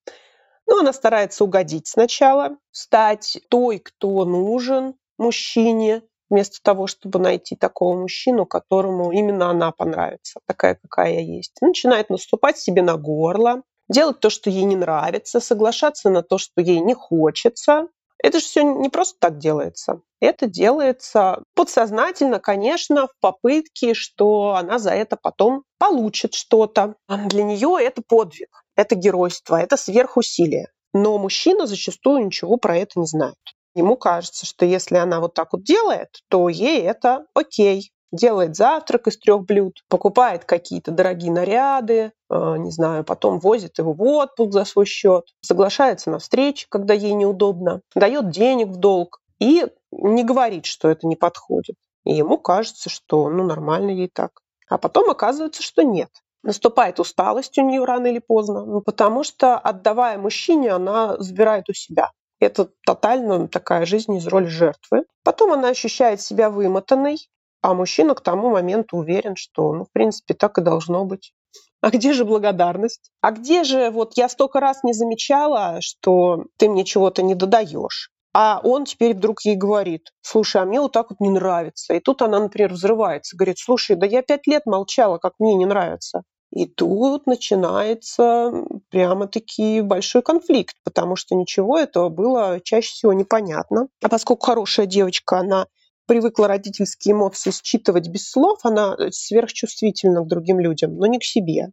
Ну, 0.66 0.80
она 0.80 0.92
старается 0.92 1.44
угодить 1.44 1.86
сначала, 1.86 2.56
стать 2.70 3.38
той, 3.48 3.78
кто 3.78 4.24
нужен 4.24 4.94
мужчине, 5.16 6.02
вместо 6.30 6.62
того, 6.62 6.86
чтобы 6.86 7.18
найти 7.18 7.56
такого 7.56 7.98
мужчину, 7.98 8.44
которому 8.44 9.12
именно 9.12 9.50
она 9.50 9.72
понравится, 9.72 10.40
такая, 10.46 10.74
какая 10.74 11.14
я 11.14 11.20
есть. 11.20 11.56
Начинает 11.60 12.10
наступать 12.10 12.58
себе 12.58 12.82
на 12.82 12.96
горло, 12.96 13.62
делать 13.88 14.20
то, 14.20 14.30
что 14.30 14.50
ей 14.50 14.64
не 14.64 14.76
нравится, 14.76 15.40
соглашаться 15.40 16.10
на 16.10 16.22
то, 16.22 16.38
что 16.38 16.60
ей 16.60 16.80
не 16.80 16.94
хочется. 16.94 17.88
Это 18.22 18.40
же 18.40 18.44
все 18.44 18.62
не 18.62 18.88
просто 18.88 19.16
так 19.20 19.38
делается. 19.38 20.00
Это 20.20 20.46
делается 20.46 21.42
подсознательно, 21.54 22.40
конечно, 22.40 23.06
в 23.06 23.12
попытке, 23.20 23.94
что 23.94 24.56
она 24.56 24.78
за 24.78 24.90
это 24.90 25.16
потом 25.20 25.62
получит 25.78 26.34
что-то. 26.34 26.96
Для 27.08 27.44
нее 27.44 27.76
это 27.80 28.02
подвиг, 28.06 28.64
это 28.76 28.96
геройство, 28.96 29.60
это 29.60 29.76
сверхусилие. 29.76 30.68
Но 30.92 31.18
мужчина 31.18 31.66
зачастую 31.66 32.26
ничего 32.26 32.56
про 32.56 32.76
это 32.76 32.98
не 32.98 33.06
знает. 33.06 33.36
Ему 33.74 33.96
кажется, 33.96 34.46
что 34.46 34.64
если 34.64 34.96
она 34.96 35.20
вот 35.20 35.34
так 35.34 35.52
вот 35.52 35.62
делает, 35.62 36.08
то 36.28 36.48
ей 36.48 36.82
это 36.82 37.26
окей. 37.34 37.92
Делает 38.10 38.56
завтрак 38.56 39.06
из 39.06 39.18
трех 39.18 39.44
блюд, 39.44 39.84
покупает 39.88 40.44
какие-то 40.44 40.90
дорогие 40.90 41.30
наряды, 41.30 42.12
э, 42.30 42.56
не 42.58 42.70
знаю, 42.70 43.04
потом 43.04 43.38
возит 43.38 43.78
его 43.78 43.92
в 43.92 44.02
отпуск 44.02 44.52
за 44.52 44.64
свой 44.64 44.86
счет, 44.86 45.26
соглашается 45.42 46.10
на 46.10 46.18
встречи, 46.18 46.66
когда 46.70 46.94
ей 46.94 47.12
неудобно, 47.12 47.82
дает 47.94 48.30
денег 48.30 48.68
в 48.68 48.76
долг 48.76 49.20
и 49.38 49.66
не 49.92 50.24
говорит, 50.24 50.64
что 50.64 50.88
это 50.88 51.06
не 51.06 51.16
подходит. 51.16 51.76
И 52.04 52.14
ему 52.14 52.38
кажется, 52.38 52.88
что 52.88 53.28
ну 53.28 53.44
нормально 53.44 53.90
ей 53.90 54.10
так. 54.12 54.40
А 54.68 54.78
потом 54.78 55.10
оказывается, 55.10 55.62
что 55.62 55.82
нет. 55.82 56.10
Наступает 56.42 57.00
усталость 57.00 57.58
у 57.58 57.62
нее 57.62 57.84
рано 57.84 58.06
или 58.06 58.20
поздно, 58.20 58.64
ну, 58.64 58.80
потому 58.80 59.24
что, 59.24 59.58
отдавая 59.58 60.18
мужчине, 60.18 60.70
она 60.70 61.16
забирает 61.18 61.68
у 61.68 61.72
себя. 61.72 62.12
Это 62.40 62.70
тотально 62.86 63.48
такая 63.48 63.84
жизнь 63.84 64.14
из 64.14 64.26
роли 64.26 64.46
жертвы. 64.46 65.04
Потом 65.24 65.52
она 65.52 65.68
ощущает 65.68 66.20
себя 66.20 66.48
вымотанной, 66.50 67.18
а 67.62 67.74
мужчина 67.74 68.14
к 68.14 68.20
тому 68.20 68.50
моменту 68.50 68.96
уверен, 68.96 69.36
что, 69.36 69.72
ну, 69.72 69.84
в 69.84 69.92
принципе, 69.92 70.34
так 70.34 70.58
и 70.58 70.62
должно 70.62 71.04
быть. 71.04 71.32
А 71.80 71.90
где 71.90 72.12
же 72.12 72.24
благодарность? 72.24 73.12
А 73.20 73.30
где 73.30 73.62
же, 73.62 73.90
вот 73.90 74.16
я 74.16 74.28
столько 74.28 74.58
раз 74.58 74.82
не 74.82 74.92
замечала, 74.92 75.78
что 75.80 76.46
ты 76.56 76.68
мне 76.68 76.84
чего-то 76.84 77.22
не 77.22 77.36
додаешь. 77.36 78.10
А 78.34 78.60
он 78.62 78.84
теперь 78.84 79.14
вдруг 79.14 79.42
ей 79.44 79.56
говорит, 79.56 80.12
слушай, 80.20 80.60
а 80.60 80.64
мне 80.64 80.80
вот 80.80 80.92
так 80.92 81.10
вот 81.10 81.20
не 81.20 81.30
нравится. 81.30 81.94
И 81.94 82.00
тут 82.00 82.20
она, 82.20 82.40
например, 82.40 82.72
взрывается, 82.72 83.36
говорит, 83.36 83.58
слушай, 83.58 83.96
да 83.96 84.06
я 84.06 84.22
пять 84.22 84.46
лет 84.46 84.66
молчала, 84.66 85.18
как 85.18 85.34
мне 85.38 85.54
не 85.54 85.66
нравится. 85.66 86.22
И 86.50 86.66
тут 86.66 87.26
начинается 87.26 88.52
прямо-таки 88.90 89.82
большой 89.82 90.22
конфликт, 90.22 90.76
потому 90.82 91.14
что 91.14 91.34
ничего 91.34 91.78
этого 91.78 92.08
было 92.08 92.60
чаще 92.62 92.88
всего 92.88 93.12
непонятно. 93.12 93.88
А 94.02 94.08
поскольку 94.08 94.46
хорошая 94.46 94.86
девочка, 94.86 95.38
она 95.38 95.66
привыкла 96.08 96.48
родительские 96.48 97.12
эмоции 97.12 97.52
считывать 97.52 98.08
без 98.08 98.28
слов, 98.28 98.58
она 98.64 98.96
сверхчувствительна 99.10 100.22
к 100.22 100.26
другим 100.26 100.58
людям, 100.58 100.96
но 100.96 101.06
не 101.06 101.20
к 101.20 101.24
себе. 101.24 101.68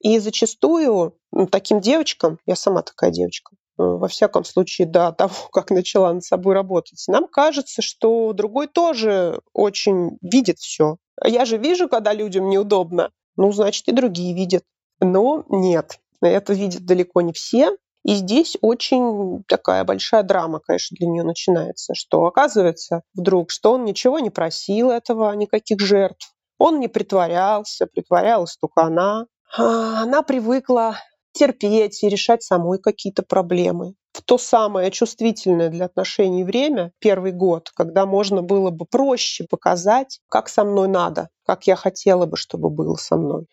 И 0.00 0.18
зачастую 0.18 1.18
таким 1.50 1.80
девочкам, 1.80 2.38
я 2.46 2.54
сама 2.54 2.82
такая 2.82 3.10
девочка, 3.10 3.56
э, 3.56 3.82
во 3.82 4.08
всяком 4.08 4.44
случае 4.44 4.86
до 4.86 5.10
того, 5.10 5.34
как 5.52 5.70
начала 5.70 6.12
над 6.12 6.22
собой 6.22 6.54
работать, 6.54 7.02
нам 7.08 7.26
кажется, 7.26 7.82
что 7.82 8.32
другой 8.32 8.68
тоже 8.68 9.40
очень 9.52 10.18
видит 10.20 10.58
все. 10.58 10.98
Я 11.24 11.46
же 11.46 11.56
вижу, 11.56 11.88
когда 11.88 12.12
людям 12.12 12.50
неудобно, 12.50 13.10
ну, 13.36 13.50
значит, 13.52 13.88
и 13.88 13.92
другие 13.92 14.34
видят. 14.34 14.64
Но 15.00 15.44
нет, 15.48 15.98
это 16.20 16.52
видят 16.52 16.84
далеко 16.84 17.22
не 17.22 17.32
все. 17.32 17.76
И 18.06 18.14
здесь 18.14 18.56
очень 18.60 19.42
такая 19.48 19.82
большая 19.82 20.22
драма, 20.22 20.60
конечно, 20.60 20.94
для 20.96 21.08
нее 21.08 21.24
начинается, 21.24 21.94
что 21.96 22.24
оказывается 22.24 23.02
вдруг, 23.14 23.50
что 23.50 23.72
он 23.72 23.84
ничего 23.84 24.20
не 24.20 24.30
просил 24.30 24.92
этого, 24.92 25.32
никаких 25.32 25.80
жертв. 25.80 26.32
Он 26.56 26.78
не 26.78 26.86
притворялся, 26.86 27.88
притворялась 27.88 28.56
только 28.58 28.82
она. 28.82 29.26
А 29.58 30.04
она 30.04 30.22
привыкла 30.22 30.98
терпеть 31.32 32.04
и 32.04 32.08
решать 32.08 32.44
самой 32.44 32.78
какие-то 32.78 33.24
проблемы. 33.24 33.94
В 34.12 34.22
то 34.22 34.38
самое 34.38 34.92
чувствительное 34.92 35.68
для 35.68 35.86
отношений 35.86 36.44
время, 36.44 36.92
первый 37.00 37.32
год, 37.32 37.70
когда 37.74 38.06
можно 38.06 38.40
было 38.40 38.70
бы 38.70 38.86
проще 38.86 39.46
показать, 39.50 40.20
как 40.28 40.48
со 40.48 40.62
мной 40.62 40.86
надо, 40.86 41.28
как 41.44 41.66
я 41.66 41.74
хотела 41.74 42.26
бы, 42.26 42.36
чтобы 42.36 42.70
было 42.70 42.94
со 42.94 43.16
мной. 43.16 43.46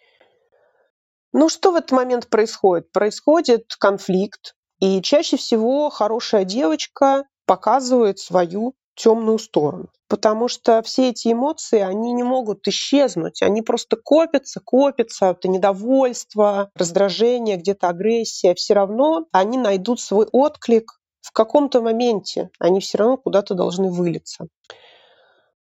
Ну, 1.34 1.50
что 1.50 1.72
в 1.72 1.76
этот 1.76 1.92
момент 1.92 2.30
происходит? 2.30 2.92
Происходит 2.92 3.76
конфликт, 3.80 4.54
и 4.80 5.02
чаще 5.02 5.38
всего 5.38 5.90
хорошая 5.90 6.44
девочка 6.46 7.26
показывает 7.46 8.20
свою 8.20 8.76
темную 8.96 9.40
сторону. 9.40 9.90
Потому 10.08 10.48
что 10.48 10.82
все 10.84 11.10
эти 11.10 11.32
эмоции, 11.32 11.80
они 11.80 12.14
не 12.14 12.22
могут 12.22 12.68
исчезнуть. 12.68 13.42
Они 13.42 13.64
просто 13.64 13.96
копятся, 13.96 14.60
копятся. 14.64 15.28
Это 15.28 15.48
недовольство, 15.48 16.70
раздражение, 16.76 17.58
где-то 17.58 17.88
агрессия. 17.88 18.54
Все 18.54 18.76
равно 18.76 19.26
они 19.32 19.58
найдут 19.58 20.00
свой 20.00 20.28
отклик 20.32 21.00
в 21.22 21.32
каком-то 21.32 21.82
моменте. 21.82 22.52
Они 22.60 22.80
все 22.80 23.00
равно 23.00 23.18
куда-то 23.18 23.56
должны 23.56 23.90
вылиться. 23.90 24.48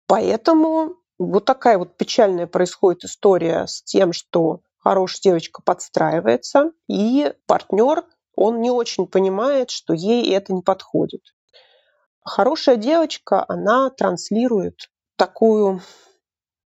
Поэтому 0.07 0.95
вот 1.17 1.45
такая 1.45 1.77
вот 1.77 1.95
печальная 1.95 2.47
происходит 2.47 3.05
история 3.05 3.65
с 3.67 3.81
тем, 3.83 4.11
что 4.11 4.59
хорошая 4.81 5.21
девочка 5.21 5.61
подстраивается, 5.63 6.71
и 6.87 7.33
партнер, 7.45 8.03
он 8.35 8.61
не 8.61 8.71
очень 8.71 9.07
понимает, 9.07 9.69
что 9.69 9.93
ей 9.93 10.33
это 10.33 10.53
не 10.53 10.61
подходит. 10.61 11.21
Хорошая 12.23 12.75
девочка, 12.75 13.45
она 13.47 13.89
транслирует 13.89 14.89
такую 15.17 15.81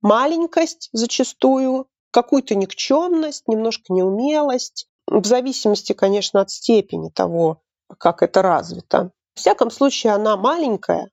маленькость 0.00 0.88
зачастую, 0.92 1.88
какую-то 2.10 2.54
никчемность, 2.54 3.48
немножко 3.48 3.92
неумелость, 3.92 4.88
в 5.06 5.26
зависимости, 5.26 5.92
конечно, 5.92 6.40
от 6.40 6.50
степени 6.50 7.10
того, 7.10 7.62
как 7.98 8.22
это 8.22 8.42
развито. 8.42 9.10
В 9.34 9.40
всяком 9.40 9.70
случае, 9.70 10.12
она 10.12 10.36
маленькая, 10.36 11.10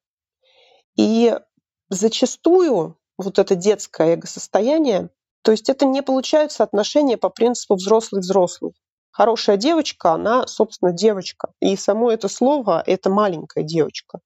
и 0.95 1.35
зачастую 1.89 2.97
вот 3.17 3.39
это 3.39 3.55
детское 3.55 4.13
эго-состояние, 4.15 5.09
то 5.41 5.51
есть 5.51 5.69
это 5.69 5.85
не 5.85 6.01
получаются 6.01 6.63
отношения 6.63 7.17
по 7.17 7.29
принципу 7.29 7.75
взрослый-взрослый. 7.75 8.73
Хорошая 9.11 9.57
девочка, 9.57 10.13
она, 10.13 10.47
собственно, 10.47 10.93
девочка. 10.93 11.51
И 11.59 11.75
само 11.75 12.11
это 12.11 12.27
слово– 12.29 12.81
это 12.85 13.09
маленькая 13.09 13.63
девочка. 13.63 14.19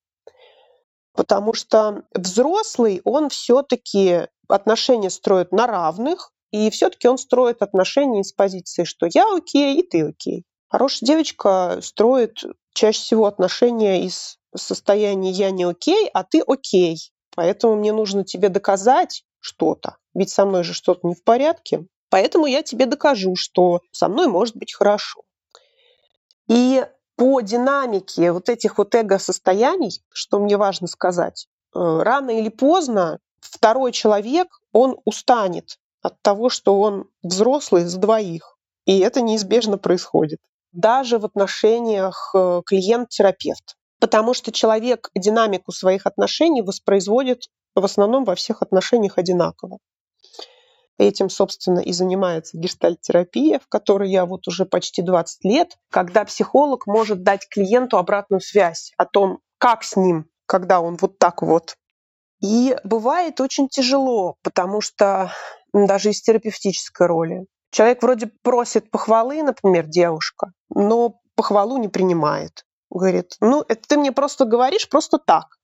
Потому 1.14 1.54
что 1.54 2.04
взрослый, 2.14 3.02
он 3.04 3.30
все-таки 3.30 4.28
отношения 4.48 5.10
строит 5.10 5.52
на 5.52 5.66
равных, 5.66 6.32
и 6.52 6.70
все-таки 6.70 7.08
он 7.08 7.18
строит 7.18 7.62
отношения 7.62 8.22
из 8.22 8.32
позиции, 8.32 8.84
что 8.84 9.08
я 9.12 9.26
окей, 9.36 9.80
и 9.80 9.84
ты 9.84 10.08
окей. 10.08 10.44
Хорошая 10.68 11.08
девочка 11.08 11.80
строит 11.82 12.44
чаще 12.74 13.00
всего 13.00 13.26
отношения 13.26 14.06
из 14.06 14.38
состояния 14.56 15.32
я 15.32 15.52
не 15.52 15.64
окей, 15.64 16.10
а 16.14 16.24
ты 16.24 16.42
окей. 16.46 16.98
Поэтому 17.36 17.76
мне 17.76 17.92
нужно 17.92 18.24
тебе 18.24 18.50
доказать 18.50 19.24
что-то. 19.46 19.98
Ведь 20.16 20.32
со 20.32 20.46
мной 20.46 20.64
же 20.64 20.74
что-то 20.74 21.08
не 21.08 21.14
в 21.14 21.24
порядке. 21.24 21.86
Поэтому 22.10 22.48
я 22.48 22.64
тебе 22.64 22.86
докажу, 22.88 23.36
что 23.36 23.82
со 23.92 24.08
мной 24.08 24.28
может 24.28 24.56
быть 24.56 24.74
хорошо. 24.74 25.22
И 26.48 26.86
по 27.16 27.42
динамике 27.42 28.32
вот 28.32 28.50
этих 28.50 28.78
вот 28.78 28.96
эго-состояний, 28.96 29.92
что 30.12 30.40
мне 30.40 30.58
важно 30.58 30.88
сказать, 30.88 31.48
э, 31.76 31.80
рано 31.80 32.32
или 32.32 32.50
поздно 32.50 33.20
второй 33.40 33.92
человек, 33.92 34.48
он 34.72 34.98
устанет 35.06 35.78
от 36.02 36.22
того, 36.22 36.50
что 36.50 36.80
он 36.80 37.06
взрослый 37.22 37.86
с 37.86 37.94
двоих. 37.96 38.58
И 38.86 39.00
это 39.00 39.22
неизбежно 39.22 39.78
происходит. 39.78 40.40
Даже 40.72 41.20
в 41.20 41.26
отношениях 41.26 42.32
э, 42.34 42.62
клиент-терапевт. 42.66 43.76
Потому 44.00 44.34
что 44.34 44.52
человек 44.52 45.10
динамику 45.16 45.72
своих 45.72 46.06
отношений 46.06 46.62
воспроизводит 46.62 47.48
в 47.82 47.86
основном 47.86 48.24
во 48.24 48.36
всех 48.36 48.62
отношениях 48.62 49.18
одинаково. 49.18 49.80
Этим, 50.98 51.30
собственно, 51.30 51.80
и 51.80 51.92
занимается 51.92 52.58
гештальт-терапия, 52.58 53.60
в 53.60 53.68
которой 53.68 54.10
я 54.10 54.26
вот 54.26 54.48
уже 54.48 54.66
почти 54.66 55.02
20 55.02 55.44
лет, 55.44 55.78
когда 55.92 56.24
психолог 56.24 56.88
может 56.88 57.22
дать 57.22 57.48
клиенту 57.50 57.98
обратную 57.98 58.40
связь 58.40 58.94
о 58.98 59.06
том, 59.06 59.40
как 59.58 59.84
с 59.84 59.98
ним, 59.98 60.30
когда 60.46 60.80
он 60.80 60.96
вот 60.96 61.20
так 61.20 61.42
вот 61.42 61.76
И 62.42 62.78
бывает 62.84 63.42
очень 63.42 63.68
тяжело, 63.68 64.36
потому 64.42 64.80
что 64.80 65.32
даже 65.74 66.12
из 66.12 66.22
терапевтической 66.22 67.08
роли. 67.08 67.46
Человек 67.72 68.02
вроде 68.02 68.28
просит 68.42 68.90
похвалы, 68.90 69.44
например, 69.44 69.88
девушка, 69.88 70.54
но 70.70 71.20
похвалу 71.36 71.78
не 71.78 71.90
принимает. 71.90 72.66
Говорит, 72.90 73.36
ну, 73.42 73.66
это 73.68 73.82
ты 73.88 73.98
мне 73.98 74.14
просто 74.14 74.46
говоришь 74.46 74.88
просто 74.88 75.18
так. 75.18 75.58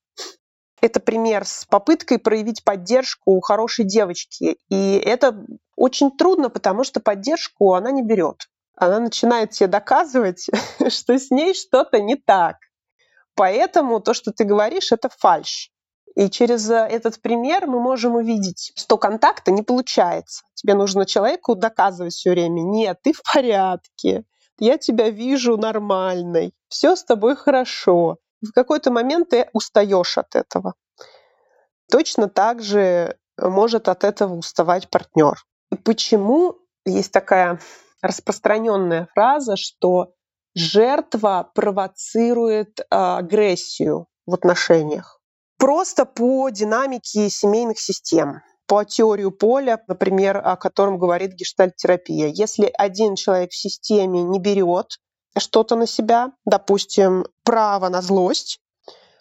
Это 0.81 0.99
пример 0.99 1.45
с 1.45 1.65
попыткой 1.65 2.17
проявить 2.17 2.63
поддержку 2.63 3.31
у 3.31 3.41
хорошей 3.41 3.85
девочки. 3.85 4.57
И 4.69 4.93
это 4.97 5.45
очень 5.75 6.11
трудно, 6.11 6.49
потому 6.49 6.83
что 6.83 6.99
поддержку 6.99 7.73
она 7.73 7.91
не 7.91 8.03
берет. 8.03 8.47
Она 8.75 8.99
начинает 8.99 9.51
тебе 9.51 9.67
доказывать, 9.67 10.47
что 10.89 11.17
с 11.17 11.29
ней 11.29 11.53
что-то 11.53 12.01
не 12.01 12.15
так. 12.15 12.57
Поэтому 13.35 13.99
то, 13.99 14.13
что 14.13 14.31
ты 14.31 14.43
говоришь, 14.43 14.91
это 14.91 15.09
фальш. 15.09 15.71
И 16.15 16.29
через 16.29 16.69
э, 16.69 16.75
этот 16.75 17.21
пример 17.21 17.67
мы 17.67 17.79
можем 17.79 18.15
увидеть, 18.15 18.73
что 18.75 18.97
контакта 18.97 19.51
не 19.51 19.61
получается. 19.61 20.43
Тебе 20.55 20.73
нужно 20.73 21.05
человеку 21.05 21.55
доказывать 21.55 22.13
все 22.13 22.31
время, 22.31 22.61
нет, 22.61 22.99
ты 23.01 23.13
в 23.13 23.21
порядке, 23.33 24.25
я 24.59 24.77
тебя 24.77 25.09
вижу 25.09 25.57
нормальной, 25.57 26.53
все 26.67 26.95
с 26.95 27.03
тобой 27.03 27.35
хорошо. 27.35 28.17
В 28.41 28.51
какой-то 28.53 28.91
момент 28.91 29.29
ты 29.29 29.49
устаешь 29.53 30.17
от 30.17 30.35
этого. 30.35 30.73
Точно 31.91 32.27
так 32.27 32.61
же 32.61 33.17
может 33.37 33.87
от 33.87 34.03
этого 34.03 34.35
уставать 34.35 34.89
партнер. 34.89 35.43
Почему 35.83 36.57
есть 36.85 37.11
такая 37.11 37.59
распространенная 38.01 39.07
фраза, 39.13 39.55
что 39.55 40.13
жертва 40.55 41.49
провоцирует 41.53 42.79
а, 42.89 43.19
агрессию 43.19 44.07
в 44.25 44.33
отношениях? 44.33 45.21
Просто 45.57 46.05
по 46.05 46.49
динамике 46.49 47.29
семейных 47.29 47.79
систем 47.79 48.41
по 48.71 48.85
теорию 48.85 49.31
поля, 49.31 49.83
например, 49.89 50.37
о 50.37 50.55
котором 50.55 50.97
говорит 50.97 51.33
гештальт-терапия. 51.33 52.27
Если 52.27 52.71
один 52.77 53.15
человек 53.15 53.51
в 53.51 53.57
системе 53.57 54.23
не 54.23 54.39
берет 54.39 54.97
что-то 55.37 55.75
на 55.75 55.87
себя, 55.87 56.31
допустим, 56.45 57.25
право 57.43 57.89
на 57.89 58.01
злость, 58.01 58.59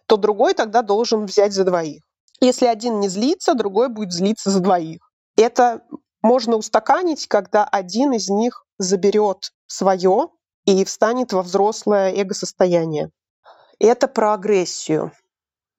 то 0.06 0.16
другой 0.16 0.54
тогда 0.54 0.82
должен 0.82 1.26
взять 1.26 1.52
за 1.52 1.64
двоих. 1.64 2.02
Если 2.40 2.66
один 2.66 3.00
не 3.00 3.08
злится, 3.08 3.54
другой 3.54 3.88
будет 3.88 4.12
злиться 4.12 4.50
за 4.50 4.60
двоих. 4.60 5.00
Это 5.36 5.82
можно 6.22 6.56
устаканить, 6.56 7.26
когда 7.28 7.64
один 7.64 8.12
из 8.12 8.28
них 8.28 8.64
заберет 8.78 9.52
свое 9.66 10.28
и 10.64 10.84
встанет 10.84 11.32
во 11.32 11.42
взрослое 11.42 12.12
эго-состояние. 12.12 13.10
Это 13.78 14.08
про 14.08 14.34
агрессию 14.34 15.12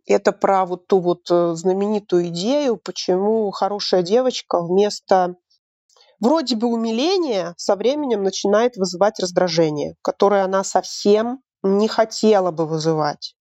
это 0.05 0.31
про 0.31 0.65
вот 0.65 0.87
ту 0.87 0.99
вот 0.99 1.29
э, 1.29 1.53
знаменитую 1.55 2.27
идею, 2.27 2.77
почему 2.77 3.49
хорошая 3.51 4.01
девочка 4.01 4.61
вместо 4.61 5.35
вроде 6.21 6.55
бы 6.55 6.67
умиления 6.67 7.53
со 7.57 7.75
временем 7.75 8.23
начинает 8.23 8.77
вызывать 8.77 9.19
раздражение, 9.19 9.95
которое 10.01 10.45
она 10.45 10.63
совсем 10.63 11.41
не 11.63 11.89
хотела 11.89 12.51
бы 12.51 12.65
вызывать, 12.65 13.35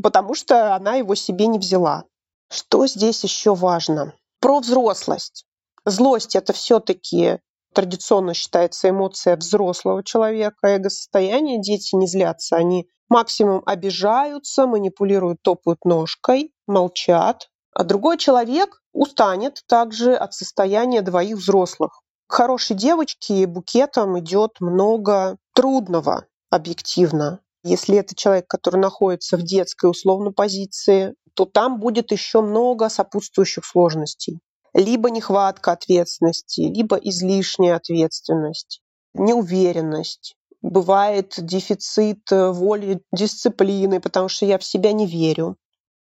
потому 0.00 0.34
что 0.34 0.74
она 0.74 0.96
его 0.96 1.14
себе 1.14 1.46
не 1.46 1.58
взяла. 1.58 2.04
Что 2.50 2.86
здесь 2.86 3.24
еще 3.24 3.54
важно? 3.54 4.14
Про 4.40 4.60
взрослость. 4.60 5.46
Злость 5.86 6.36
это 6.36 6.52
все-таки 6.52 7.38
традиционно 7.72 8.34
считается 8.34 8.90
эмоция 8.90 9.36
взрослого 9.36 10.04
человека, 10.04 10.68
эго-состояние. 10.68 11.60
Дети 11.60 11.94
не 11.96 12.06
злятся, 12.06 12.56
они 12.56 12.88
максимум 13.08 13.62
обижаются, 13.64 14.66
манипулируют, 14.66 15.42
топают 15.42 15.84
ножкой, 15.84 16.52
молчат. 16.66 17.48
А 17.74 17.84
другой 17.84 18.18
человек 18.18 18.81
устанет 18.92 19.62
также 19.66 20.14
от 20.14 20.34
состояния 20.34 21.02
двоих 21.02 21.36
взрослых. 21.36 22.00
К 22.26 22.34
хорошей 22.34 22.76
девочке 22.76 23.46
букетом 23.46 24.18
идет 24.18 24.52
много 24.60 25.36
трудного 25.54 26.26
объективно. 26.50 27.40
Если 27.64 27.96
это 27.96 28.14
человек, 28.14 28.46
который 28.48 28.80
находится 28.80 29.36
в 29.36 29.42
детской 29.42 29.90
условно 29.90 30.32
позиции, 30.32 31.14
то 31.34 31.44
там 31.44 31.78
будет 31.78 32.10
еще 32.12 32.40
много 32.40 32.88
сопутствующих 32.88 33.64
сложностей. 33.64 34.40
Либо 34.74 35.10
нехватка 35.10 35.72
ответственности, 35.72 36.62
либо 36.62 36.96
излишняя 36.96 37.76
ответственность, 37.76 38.80
неуверенность, 39.14 40.34
бывает 40.62 41.34
дефицит 41.36 42.30
э, 42.30 42.50
воли, 42.50 43.02
дисциплины, 43.12 44.00
потому 44.00 44.28
что 44.28 44.46
я 44.46 44.58
в 44.58 44.64
себя 44.64 44.92
не 44.92 45.06
верю. 45.06 45.56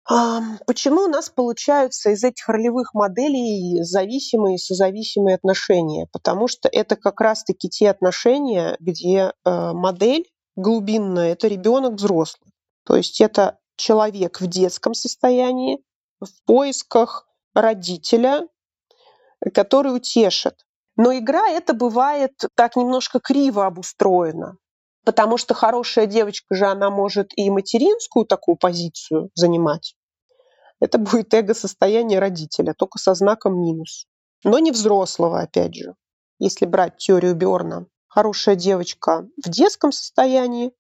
Почему 0.07 1.03
у 1.03 1.07
нас 1.07 1.29
получаются 1.29 2.11
из 2.11 2.23
этих 2.23 2.47
ролевых 2.47 2.93
моделей 2.93 3.81
зависимые 3.81 4.55
и 4.55 4.59
созависимые 4.59 5.35
отношения? 5.35 6.07
Потому 6.11 6.47
что 6.47 6.69
это 6.71 6.95
как 6.95 7.19
раз-таки 7.21 7.69
те 7.69 7.89
отношения, 7.89 8.77
где 8.79 9.31
э, 9.43 9.71
модель 9.73 10.25
глубинная– 10.55 11.31
это 11.33 11.47
ребенок 11.47 11.93
взрослый. 11.93 12.53
То 12.85 12.95
есть 12.95 13.19
это 13.19 13.57
человек 13.77 14.41
в 14.41 14.47
детском 14.47 14.93
состоянии, 14.93 15.83
в 16.19 16.29
поисках 16.45 17.27
родителя, 17.55 18.47
который 19.53 19.95
утешит. 19.95 20.65
Но 20.97 21.17
игра 21.17 21.49
это 21.49 21.73
бывает 21.73 22.33
так 22.55 22.75
немножко 22.75 23.19
криво 23.19 23.65
обустроена, 23.65 24.57
потому 25.05 25.37
что 25.37 25.53
хорошая 25.53 26.07
девочка 26.07 26.55
же, 26.55 26.65
она 26.65 26.89
может 26.89 27.31
и 27.37 27.49
материнскую 27.49 28.25
такую 28.25 28.57
позицию 28.57 29.29
занимать. 29.35 29.95
Это 30.81 30.97
будет 30.97 31.33
эго-состояние 31.33 32.19
родителя, 32.19 32.73
только 32.77 32.99
со 32.99 33.13
знаком 33.13 33.61
минус. 33.61 34.07
Но 34.43 34.59
не 34.59 34.71
взрослого, 34.71 35.39
опять 35.39 35.75
же. 35.75 35.95
Если 36.39 36.65
брать 36.65 36.97
теорию 36.97 37.33
Берна, 37.33 37.85
хорошая 38.07 38.55
девочка 38.55 39.27
в 39.43 39.49
детском 39.49 39.91
состоянии, 39.91 40.73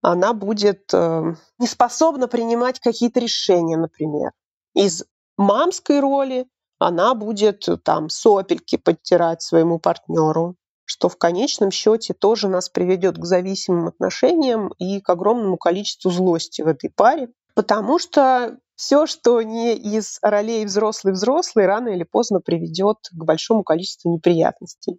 она 0.00 0.32
будет 0.32 0.92
э, 0.92 1.34
не 1.58 1.66
способна 1.66 2.28
принимать 2.28 2.78
какие-то 2.78 3.18
решения, 3.18 3.76
например. 3.76 4.30
Из 4.74 5.04
мамской 5.36 5.98
роли 6.00 6.46
она 6.78 7.14
будет 7.14 7.68
э, 7.68 7.76
там 7.76 8.08
сопельки 8.08 8.76
подтирать 8.76 9.42
своему 9.42 9.80
партнеру, 9.80 10.56
что 10.86 11.08
в 11.08 11.18
конечном 11.18 11.70
счете 11.70 12.14
тоже 12.14 12.48
нас 12.48 12.70
приведет 12.70 13.18
к 13.18 13.24
зависимым 13.24 13.88
отношениям 13.88 14.68
и 14.78 15.00
к 15.00 15.10
огромному 15.10 15.58
количеству 15.58 16.10
злости 16.10 16.62
в 16.62 16.68
этой 16.68 16.88
паре, 16.88 17.28
потому 17.54 17.98
что 17.98 18.56
все, 18.76 19.06
что 19.06 19.42
не 19.42 19.74
из 19.74 20.18
ролей 20.22 20.64
взрослый-взрослый, 20.64 21.66
рано 21.66 21.88
или 21.88 22.04
поздно 22.04 22.40
приведет 22.40 22.98
к 23.10 23.24
большому 23.24 23.64
количеству 23.64 24.12
неприятностей. 24.12 24.98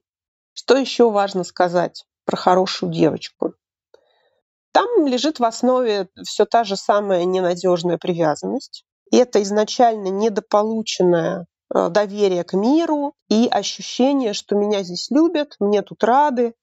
Что 0.54 0.76
еще 0.76 1.10
важно 1.10 1.44
сказать 1.44 2.04
про 2.26 2.36
хорошую 2.36 2.92
девочку? 2.92 3.54
Там 4.74 5.08
лежит 5.08 5.40
в 5.40 5.46
основе 5.46 6.10
все 6.24 6.46
та 6.46 6.64
же 6.64 6.76
самая 6.76 7.24
ненадежная 7.24 7.98
привязанность. 7.98 8.84
И 9.12 9.18
это 9.18 9.42
изначально 9.42 10.10
недополученная 10.10 11.46
доверие 11.74 12.44
к 12.44 12.54
миру 12.54 13.14
и 13.30 13.48
ощущение, 13.50 14.34
что 14.34 14.56
меня 14.56 14.84
здесь 14.84 15.12
любят, 15.12 15.56
мне 15.60 15.82
тут 15.82 16.04
рады, 16.04 16.54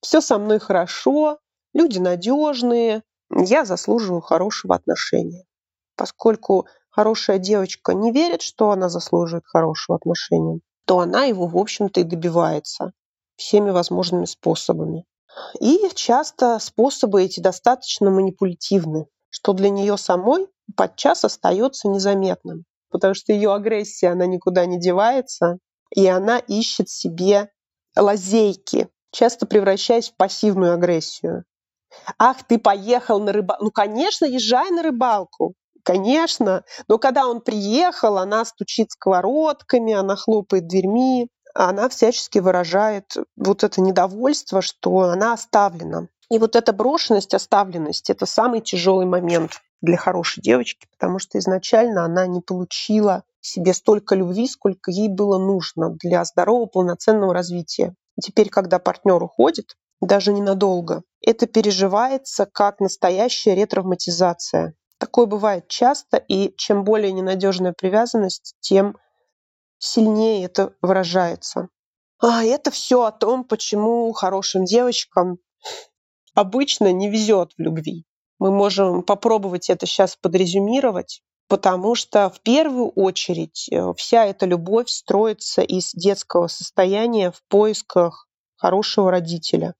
все 0.00 0.20
со 0.20 0.38
мной 0.38 0.58
хорошо, 0.58 1.38
люди 1.72 1.98
надежные, 1.98 3.02
я 3.30 3.64
заслуживаю 3.64 4.20
хорошего 4.20 4.74
отношения. 4.74 5.44
Поскольку 5.96 6.66
хорошая 6.90 7.38
девочка 7.38 7.94
не 7.94 8.12
верит, 8.12 8.42
что 8.42 8.70
она 8.70 8.88
заслуживает 8.88 9.44
хорошего 9.46 9.96
отношения, 9.96 10.60
то 10.86 11.00
она 11.00 11.24
его, 11.24 11.46
в 11.46 11.56
общем-то, 11.56 12.00
и 12.00 12.04
добивается 12.04 12.92
всеми 13.36 13.70
возможными 13.70 14.24
способами. 14.24 15.04
И 15.60 15.78
часто 15.94 16.58
способы 16.58 17.22
эти 17.22 17.40
достаточно 17.40 18.10
манипулятивны, 18.10 19.06
что 19.28 19.52
для 19.52 19.70
нее 19.70 19.96
самой 19.96 20.48
подчас 20.76 21.24
остается 21.24 21.88
незаметным 21.88 22.64
потому 22.90 23.14
что 23.14 23.32
ее 23.32 23.54
агрессия, 23.54 24.08
она 24.08 24.26
никуда 24.26 24.66
не 24.66 24.78
девается, 24.78 25.58
и 25.94 26.06
она 26.06 26.38
ищет 26.38 26.88
себе 26.88 27.50
лазейки, 27.96 28.88
часто 29.10 29.46
превращаясь 29.46 30.10
в 30.10 30.16
пассивную 30.16 30.74
агрессию. 30.74 31.44
Ах, 32.18 32.44
ты 32.46 32.58
поехал 32.58 33.20
на 33.20 33.32
рыбалку. 33.32 33.64
Ну, 33.64 33.70
конечно, 33.70 34.24
езжай 34.24 34.70
на 34.70 34.82
рыбалку. 34.82 35.54
Конечно. 35.82 36.64
Но 36.88 36.98
когда 36.98 37.26
он 37.26 37.40
приехал, 37.40 38.18
она 38.18 38.44
стучит 38.44 38.92
сковородками, 38.92 39.94
она 39.94 40.14
хлопает 40.14 40.68
дверьми, 40.68 41.28
она 41.54 41.88
всячески 41.88 42.38
выражает 42.38 43.16
вот 43.36 43.64
это 43.64 43.80
недовольство, 43.80 44.62
что 44.62 45.00
она 45.00 45.32
оставлена. 45.32 46.08
И 46.30 46.38
вот 46.38 46.54
эта 46.54 46.72
брошенность, 46.72 47.34
оставленность– 47.34 48.08
это 48.10 48.24
самый 48.24 48.60
тяжелый 48.60 49.06
момент 49.06 49.60
для 49.80 49.96
хорошей 49.96 50.42
девочки, 50.42 50.86
потому 50.90 51.18
что 51.18 51.38
изначально 51.38 52.04
она 52.04 52.26
не 52.26 52.40
получила 52.40 53.24
себе 53.40 53.72
столько 53.72 54.14
любви, 54.14 54.46
сколько 54.46 54.90
ей 54.90 55.08
было 55.08 55.38
нужно 55.38 55.90
для 55.90 56.24
здорового, 56.24 56.66
полноценного 56.66 57.32
развития. 57.32 57.94
теперь, 58.22 58.50
когда 58.50 58.78
партнер 58.78 59.22
уходит, 59.22 59.76
даже 60.00 60.32
ненадолго, 60.32 61.02
это 61.22 61.46
переживается 61.46 62.46
как 62.46 62.80
настоящая 62.80 63.54
ретравматизация. 63.54 64.74
Такое 64.98 65.26
бывает 65.26 65.68
часто, 65.68 66.18
и 66.18 66.54
чем 66.56 66.84
более 66.84 67.12
ненадежная 67.12 67.72
привязанность, 67.72 68.54
тем 68.60 68.96
сильнее 69.78 70.44
это 70.44 70.74
выражается. 70.82 71.68
А 72.18 72.44
это 72.44 72.70
все 72.70 73.04
о 73.04 73.12
том, 73.12 73.44
почему 73.44 74.12
хорошим 74.12 74.64
девочкам 74.66 75.38
обычно 76.34 76.92
не 76.92 77.08
везет 77.08 77.52
в 77.56 77.62
любви. 77.62 78.04
Мы 78.40 78.50
можем 78.50 79.02
попробовать 79.02 79.68
это 79.68 79.86
сейчас 79.86 80.16
подрезюмировать, 80.16 81.22
потому 81.46 81.94
что 81.94 82.30
в 82.30 82.40
первую 82.40 82.88
очередь 82.88 83.68
э, 83.70 83.92
вся 83.98 84.24
эта 84.24 84.46
любовь 84.46 84.88
строится 84.88 85.60
из 85.60 85.92
детского 85.92 86.46
состояния 86.48 87.32
в 87.32 87.42
поисках 87.48 88.26
хорошего 88.56 89.10
родителя. 89.10 89.74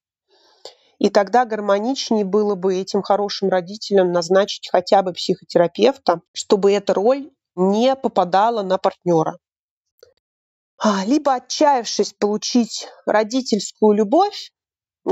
И 0.98 1.08
тогда 1.08 1.46
гармоничнее 1.46 2.26
было 2.26 2.54
бы 2.54 2.76
этим 2.76 3.00
хорошим 3.00 3.48
родителям 3.48 4.12
назначить 4.12 4.68
хотя 4.70 5.02
бы 5.02 5.14
психотерапевта, 5.14 6.20
чтобы 6.34 6.72
эта 6.72 6.92
роль 6.92 7.30
не 7.56 7.96
попадала 7.96 8.62
на 8.62 8.76
партнера. 8.76 9.38
А, 10.76 11.06
либо 11.06 11.34
отчаявшись 11.34 12.12
получить 12.12 12.86
родительскую 13.06 13.94
любовь, 13.94 14.52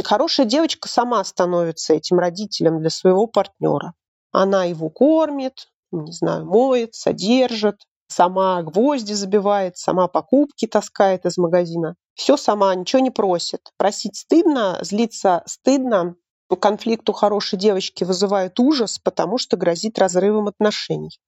хорошая 0.05 0.47
девочка 0.47 0.89
сама 0.89 1.23
становится 1.25 1.95
этим 1.95 2.19
родителем 2.19 2.81
для 2.81 2.91
своего 2.91 3.27
партнера. 3.27 3.95
Она 4.33 4.65
его 4.65 4.91
кормит, 4.91 5.69
не 5.91 6.13
знаю, 6.13 6.45
моет, 6.45 6.95
содержит, 6.95 7.83
сама 8.09 8.63
гвозди 8.63 9.13
забивает, 9.13 9.77
сама 9.77 10.09
покупки 10.09 10.67
таскает 10.67 11.25
из 11.27 11.39
магазина. 11.39 11.97
Все 12.15 12.37
сама, 12.37 12.75
ничего 12.75 13.01
не 13.01 13.11
просит. 13.11 13.61
Просить 13.77 14.17
стыдно, 14.17 14.79
злиться 14.83 15.43
стыдно. 15.47 16.17
Конфликт 16.61 17.09
у 17.09 17.13
хорошей 17.13 17.59
девочки 17.59 18.05
вызывает 18.05 18.59
ужас, 18.59 18.99
потому 18.99 19.39
что 19.39 19.57
грозит 19.57 19.99
разрывом 19.99 20.49
отношений. 20.49 21.19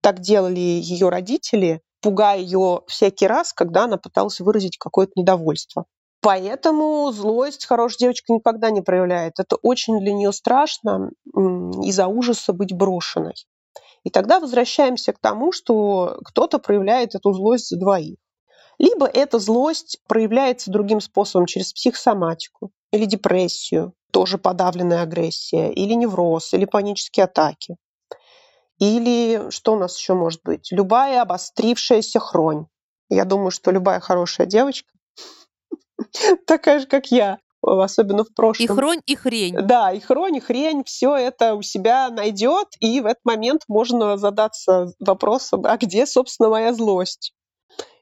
Так 0.00 0.20
делали 0.20 0.60
ее 0.60 1.08
родители, 1.08 1.82
пугая 2.00 2.38
ее 2.38 2.82
всякий 2.86 3.26
раз, 3.26 3.52
когда 3.52 3.84
она 3.84 3.96
пыталась 3.96 4.38
выразить 4.40 4.78
какое-то 4.78 5.12
недовольство. 5.16 5.86
Поэтому 6.20 7.12
злость 7.12 7.66
хорошая 7.66 7.98
девочка 7.98 8.32
никогда 8.32 8.70
не 8.70 8.80
проявляет. 8.80 9.38
Это 9.38 9.56
очень 9.56 10.00
для 10.00 10.12
нее 10.12 10.32
страшно 10.32 11.10
из-за 11.34 12.06
ужаса 12.08 12.52
быть 12.52 12.72
брошенной. 12.72 13.34
И 14.02 14.10
тогда 14.10 14.40
возвращаемся 14.40 15.12
к 15.12 15.18
тому, 15.18 15.52
что 15.52 16.18
кто-то 16.24 16.58
проявляет 16.58 17.14
эту 17.14 17.32
злость 17.32 17.68
за 17.68 17.78
двоих. 17.78 18.18
Либо 18.78 19.06
эта 19.06 19.38
злость 19.38 19.98
проявляется 20.06 20.70
другим 20.70 21.00
способом, 21.00 21.46
через 21.46 21.72
психосоматику 21.72 22.70
или 22.92 23.04
депрессию, 23.04 23.94
тоже 24.12 24.38
подавленная 24.38 25.02
агрессия, 25.02 25.72
или 25.72 25.94
невроз, 25.94 26.52
или 26.52 26.66
панические 26.66 27.24
атаки. 27.24 27.76
Или 28.78 29.50
что 29.50 29.72
у 29.72 29.78
нас 29.78 29.98
еще 29.98 30.14
может 30.14 30.40
быть? 30.44 30.70
Любая 30.70 31.22
обострившаяся 31.22 32.20
хронь. 32.20 32.66
Я 33.08 33.24
думаю, 33.24 33.50
что 33.50 33.70
любая 33.70 34.00
хорошая 34.00 34.46
девочка, 34.46 34.90
такая 36.46 36.80
же, 36.80 36.86
как 36.86 37.06
я, 37.10 37.38
особенно 37.62 38.24
в 38.24 38.34
прошлом. 38.34 38.64
И 38.64 38.68
хронь, 38.68 39.00
и 39.06 39.16
хрень. 39.16 39.56
Да, 39.56 39.92
и 39.92 40.00
хронь, 40.00 40.36
и 40.36 40.40
хрень, 40.40 40.84
все 40.84 41.16
это 41.16 41.54
у 41.54 41.62
себя 41.62 42.08
найдет, 42.10 42.68
и 42.80 43.00
в 43.00 43.06
этот 43.06 43.24
момент 43.24 43.62
можно 43.68 44.16
задаться 44.16 44.92
вопросом, 44.98 45.64
а 45.64 45.76
где, 45.76 46.06
собственно, 46.06 46.48
моя 46.48 46.72
злость? 46.72 47.32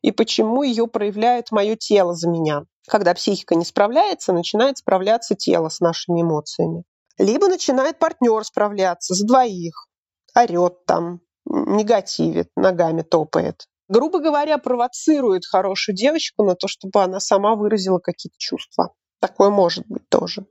И 0.02 0.12
почему 0.12 0.62
ее 0.62 0.87
проявляет 0.87 1.50
мое 1.50 1.76
тело 1.76 2.14
за 2.14 2.28
меня? 2.28 2.64
Когда 2.87 3.14
психика 3.14 3.54
не 3.54 3.64
справляется, 3.64 4.33
начинает 4.33 4.78
справляться 4.78 5.35
тело 5.35 5.70
с 5.70 5.80
нашими 5.80 6.20
эмоциями. 6.20 6.85
Либо 7.16 7.48
начинает 7.48 7.98
партнер 7.98 8.44
справляться 8.44 9.14
за 9.14 9.26
двоих 9.26 9.88
орет 10.35 10.85
там, 10.87 11.20
негативит, 11.46 12.50
ногами 12.57 13.02
топает. 13.02 13.68
Грубо 13.88 14.18
говоря, 14.18 14.59
провоцирует 14.59 15.44
хорошую 15.47 15.94
девочку 15.94 16.42
на 16.42 16.55
то, 16.55 16.68
чтобы 16.68 17.03
она 17.03 17.20
сама 17.20 17.55
выразила 17.55 17.99
какие-то 17.99 18.37
чувства. 18.38 18.94
Такое 19.20 19.51
может 19.51 19.87
быть 19.87 20.09
тоже. 20.09 20.47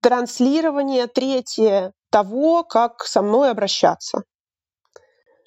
Транслирование 0.00 1.08
третье 1.08 1.92
того, 2.10 2.62
как 2.62 3.04
со 3.04 3.22
мной 3.22 3.50
обращаться. 3.50 4.22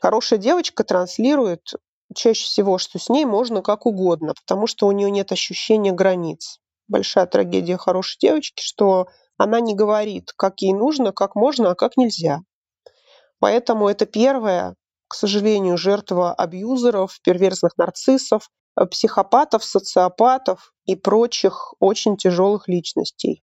Хорошая 0.02 0.39
девочка 0.39 0.84
транслирует 0.84 1.62
чаще 2.13 2.44
всего, 2.44 2.78
что 2.78 3.00
с 3.00 3.08
ней 3.08 3.24
можно 3.24 3.62
как 3.62 3.86
угодно, 3.86 4.34
потому 4.34 4.67
что 4.67 4.88
у 4.88 4.91
нее 4.91 5.10
нет 5.10 5.32
ощущения 5.32 5.94
границ. 5.94 6.60
Большая 6.89 7.26
трагедия 7.26 7.78
хорошей 7.78 8.17
девочки, 8.20 8.62
что 8.62 9.08
она 9.38 9.62
не 9.62 9.76
говорит, 9.76 10.34
как 10.36 10.60
ей 10.62 10.74
нужно, 10.74 11.13
как 11.13 11.36
можно, 11.36 11.72
а 11.72 11.76
как 11.76 11.96
нельзя. 11.96 12.41
Поэтому 13.39 13.88
это 13.88 14.06
первое, 14.06 14.76
к 15.12 15.13
сожалению, 15.13 15.78
жертва 15.78 16.34
абьюзеров, 16.34 17.19
перверзных 17.21 17.74
нарциссов, 17.76 18.50
э, 18.80 18.86
психопатов, 18.86 19.62
социопатов 19.62 20.74
и 20.86 20.95
прочих 20.95 21.74
очень 21.82 22.15
тяжелых 22.15 22.69
личностей. 22.69 23.43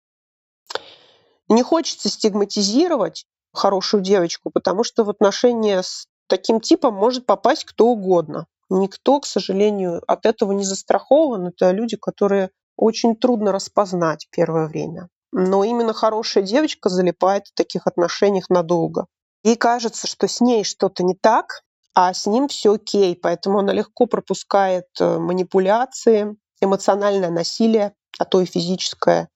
Не 1.48 1.64
хочется 1.64 2.08
стигматизировать 2.08 3.26
хорошую 3.52 4.04
девочку, 4.04 4.50
потому 4.50 4.84
что 4.84 5.02
в 5.02 5.10
отношения 5.10 5.82
с 5.82 6.06
таким 6.28 6.60
типом 6.60 6.94
может 6.94 7.26
попасть 7.26 7.64
кто 7.64 7.88
угодно. 7.88 8.46
Никто, 8.70 9.18
к 9.18 9.26
сожалению, 9.26 10.00
от 10.06 10.24
этого 10.24 10.52
не 10.52 10.62
застрахован. 10.62 11.48
Это 11.48 11.72
люди, 11.72 11.96
которые 11.96 12.50
очень 12.76 13.16
трудно 13.16 13.50
распознать 13.50 14.28
первое 14.30 14.68
время. 14.68 15.08
Но 15.32 15.64
именно 15.64 15.92
хорошая 15.92 16.44
девочка 16.44 16.90
залипает 16.90 17.48
в 17.48 17.54
таких 17.54 17.88
отношениях 17.88 18.50
надолго. 18.50 19.06
Ей 19.46 19.54
кажется, 19.54 20.08
что 20.08 20.26
с 20.26 20.40
ней 20.40 20.64
что-то 20.64 21.04
не 21.04 21.14
так, 21.14 21.62
а 21.94 22.12
с 22.12 22.26
ним 22.26 22.48
все 22.48 22.74
окей, 22.74 23.14
поэтому 23.14 23.60
она 23.60 23.72
легко 23.72 24.06
пропускает 24.06 24.88
э, 24.98 25.18
манипуляции, 25.18 26.36
эмоциональное 26.60 27.30
насилие, 27.30 27.94
а 28.18 28.24
то 28.24 28.40
и 28.40 28.44
физическое. 28.44 29.28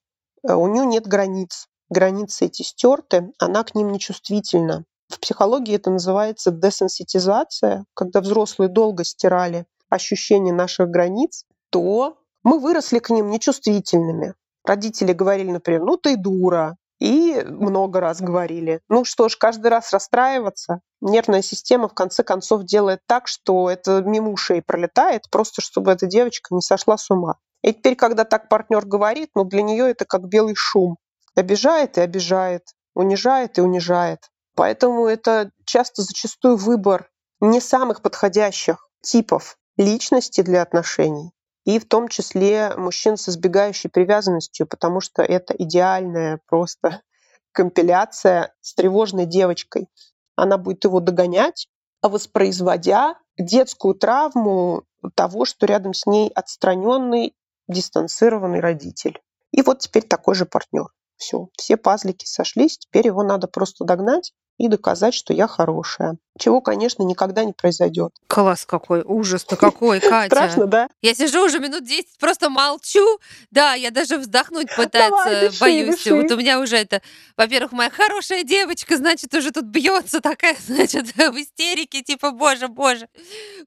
Э, 0.43 0.55
у 0.55 0.67
нее 0.67 0.85
нет 0.85 1.07
границ. 1.07 1.69
Границы 1.91 2.47
эти 2.47 2.63
стерты, 2.63 3.31
она 3.39 3.63
к 3.63 3.77
ним 3.77 3.93
нечувствительна. 3.93 4.85
В 5.07 5.21
психологии 5.21 5.77
это 5.77 5.93
называется 5.93 6.51
десенситизация, 6.51 7.85
когда 7.95 8.21
взрослые 8.21 8.69
долго 8.69 9.05
стирали 9.05 9.65
ощущение 9.91 10.53
наших 10.53 10.89
границ, 10.89 11.45
то 11.71 12.19
мы 12.43 12.59
выросли 12.59 12.99
к 12.99 13.11
ним 13.11 13.31
нечувствительными. 13.31 14.35
Родители 14.65 15.13
говорили, 15.13 15.53
например, 15.53 15.83
ну 15.83 15.97
ты 15.97 16.17
дура, 16.17 16.77
и 17.01 17.43
много 17.43 17.99
раз 17.99 18.21
говорили. 18.21 18.81
Ну 18.89 19.05
что 19.05 19.29
ж, 19.29 19.37
каждый 19.37 19.69
раз 19.69 19.93
расстраиваться. 19.93 20.81
Нервная 21.01 21.43
система 21.43 21.89
в 21.89 21.95
конце 21.95 22.23
концов 22.23 22.65
делает 22.65 23.01
так, 23.07 23.27
что 23.27 23.71
это 23.71 24.03
мимо 24.03 24.31
ушей 24.31 24.63
пролетает, 24.63 25.23
просто 25.31 25.63
чтобы 25.63 25.91
эта 25.93 26.07
девочка 26.07 26.55
не 26.55 26.61
сошла 26.61 26.99
с 26.99 27.11
ума. 27.11 27.37
И 27.63 27.73
теперь, 27.73 27.97
когда 27.97 28.25
так 28.25 28.49
партнер 28.49 28.85
говорит, 28.85 29.31
ну 29.35 29.45
для 29.45 29.63
нее 29.63 29.91
это 29.91 30.05
как 30.05 30.29
белый 30.29 30.55
шум. 30.55 30.97
Обижает 31.35 31.97
и 31.97 32.03
обижает, 32.03 32.65
унижает 32.95 33.57
и 33.59 33.63
унижает. 33.63 34.31
Поэтому 34.55 35.07
это 35.07 35.51
часто 35.65 36.03
зачастую 36.03 36.57
выбор 36.57 37.09
не 37.41 37.61
самых 37.61 38.03
подходящих 38.03 38.89
типов 39.03 39.57
личности 39.79 40.43
для 40.43 40.61
отношений 40.61 41.33
и 41.71 41.79
в 41.79 41.87
том 41.87 42.09
числе 42.09 42.75
мужчин 42.77 43.17
с 43.17 43.29
избегающей 43.29 43.89
привязанностью, 43.89 44.67
потому 44.67 45.01
что 45.01 45.23
это 45.23 45.55
идеальная 45.55 46.41
просто 46.47 47.03
компиляция 47.53 48.53
с 48.61 48.75
тревожной 48.75 49.27
девочкой. 49.27 49.89
Она 50.35 50.59
будет 50.59 50.85
его 50.85 51.01
догонять, 51.01 51.69
воспроизводя 52.03 53.17
детскую 53.39 53.95
травму 53.95 54.83
того, 55.15 55.45
что 55.45 55.67
рядом 55.67 55.95
с 55.95 56.07
ней 56.07 56.31
отстраненный, 56.35 57.35
дистанцированный 57.69 58.61
родитель. 58.61 59.21
И 59.53 59.63
вот 59.63 59.81
теперь 59.81 60.03
такой 60.03 60.35
же 60.35 60.47
партнер. 60.47 60.87
Все, 61.17 61.49
все 61.57 61.77
пазлики 61.77 62.25
сошлись, 62.25 62.79
теперь 62.79 63.07
его 63.07 63.23
надо 63.23 63.47
просто 63.47 63.85
догнать 63.85 64.33
и 64.59 64.69
доказать, 64.69 65.15
что 65.15 65.35
я 65.35 65.47
хорошая. 65.47 66.17
Чего, 66.41 66.63
конечно, 66.63 67.03
никогда 67.03 67.45
не 67.45 67.53
произойдет. 67.53 68.15
Класс 68.27 68.65
какой, 68.65 69.03
ужас-то 69.05 69.57
какой, 69.57 70.01
Катя. 70.01 70.35
Страшно, 70.35 70.67
да? 70.67 70.89
Я 71.03 71.15
сижу 71.15 71.45
уже 71.45 71.59
минут 71.59 71.85
10, 71.85 72.17
просто 72.19 72.49
молчу. 72.49 73.21
Да, 73.51 73.75
я 73.75 73.91
даже 73.91 74.17
вздохнуть 74.17 74.69
пытаться 74.77 75.11
Давай, 75.11 75.41
дыши, 75.49 75.61
боюсь. 75.61 75.97
Дыши. 75.97 76.15
Вот 76.15 76.31
у 76.31 76.37
меня 76.39 76.59
уже 76.59 76.77
это, 76.77 77.03
во-первых, 77.37 77.73
моя 77.73 77.91
хорошая 77.91 78.43
девочка, 78.43 78.97
значит, 78.97 79.35
уже 79.35 79.51
тут 79.51 79.67
бьется 79.67 80.23
такая, 80.23 80.57
значит, 80.67 81.15
в 81.15 81.37
истерике, 81.37 82.03
типа, 82.03 82.31
боже, 82.31 82.69
боже, 82.69 83.07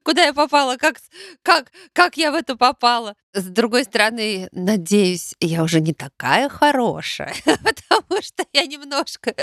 куда 0.02 0.24
я 0.24 0.32
попала, 0.32 0.76
как, 0.76 0.96
как, 1.42 1.70
как 1.92 2.16
я 2.16 2.32
в 2.32 2.34
это 2.34 2.56
попала. 2.56 3.14
С 3.34 3.44
другой 3.44 3.84
стороны, 3.84 4.48
надеюсь, 4.52 5.34
я 5.40 5.62
уже 5.62 5.80
не 5.80 5.92
такая 5.92 6.48
хорошая, 6.48 7.34
потому 7.44 8.22
что 8.22 8.44
я 8.52 8.64
немножко 8.64 9.34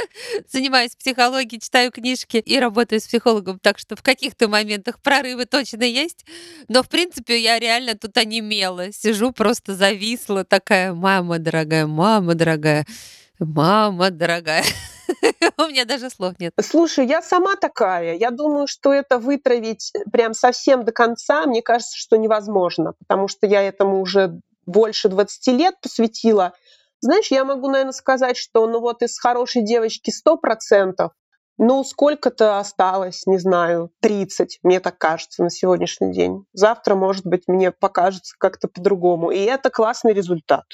занимаюсь 0.48 0.96
психологией, 0.96 1.62
читаю 1.62 1.91
книжки 1.91 2.38
и 2.38 2.60
работаю 2.60 3.02
с 3.02 3.06
психологом, 3.21 3.60
так 3.60 3.77
что 3.77 3.95
в 3.95 4.01
каких-то 4.01 4.47
моментах 4.47 4.99
прорывы 4.99 5.45
точно 5.45 5.84
есть. 5.84 6.25
Но, 6.67 6.81
в 6.81 6.89
принципе, 6.89 7.39
я 7.39 7.60
реально 7.60 7.95
тут 7.95 8.17
онемела. 8.17 8.91
Сижу, 8.91 9.31
просто 9.31 9.75
зависла, 9.75 10.43
такая, 10.43 10.93
мама 10.93 11.38
дорогая, 11.38 11.86
мама 11.86 12.34
дорогая, 12.34 12.86
мама 13.39 14.10
дорогая. 14.10 14.63
У 15.57 15.63
меня 15.67 15.86
даже 15.86 16.10
слов 16.10 16.34
нет. 16.39 16.53
Слушай, 16.62 17.05
я 17.05 17.21
сама 17.21 17.55
такая. 17.55 18.15
Я 18.15 18.31
думаю, 18.31 18.65
что 18.67 18.91
это 18.91 19.19
вытравить 19.19 19.91
прям 20.12 20.34
совсем 20.34 20.84
до 20.84 20.91
конца, 20.91 21.45
мне 21.45 21.62
кажется, 21.62 21.97
что 21.97 22.15
невозможно, 22.15 22.93
потому 22.99 23.27
что 23.27 23.45
я 23.45 23.62
этому 23.62 24.01
уже 24.01 24.39
больше 24.65 25.10
20 25.10 25.47
лет 25.47 25.75
посвятила. 25.81 26.53
Знаешь, 27.01 27.31
я 27.31 27.43
могу, 27.43 27.69
наверное, 27.69 27.93
сказать, 27.93 28.38
что 28.38 28.67
ну 28.67 28.79
вот 28.79 29.01
из 29.01 29.19
хорошей 29.19 29.63
девочки 29.63 30.12
100%, 30.12 31.10
ну, 31.63 31.84
сколько-то 31.84 32.58
осталось, 32.58 33.28
не 33.28 33.38
знаю, 33.38 33.91
30, 34.00 34.62
мне 34.63 34.80
так 34.80 34.97
кажется, 34.97 35.43
на 35.43 35.52
сегодняшний 35.52 36.12
день. 36.12 36.43
Завтра, 36.54 36.95
может 36.95 37.24
быть, 37.24 37.43
мне 37.45 37.71
покажется 37.71 38.34
как-то 38.39 38.67
по-другому. 38.67 39.30
И 39.30 39.38
это 39.38 39.69
классный 39.69 40.13
результат. 40.13 40.65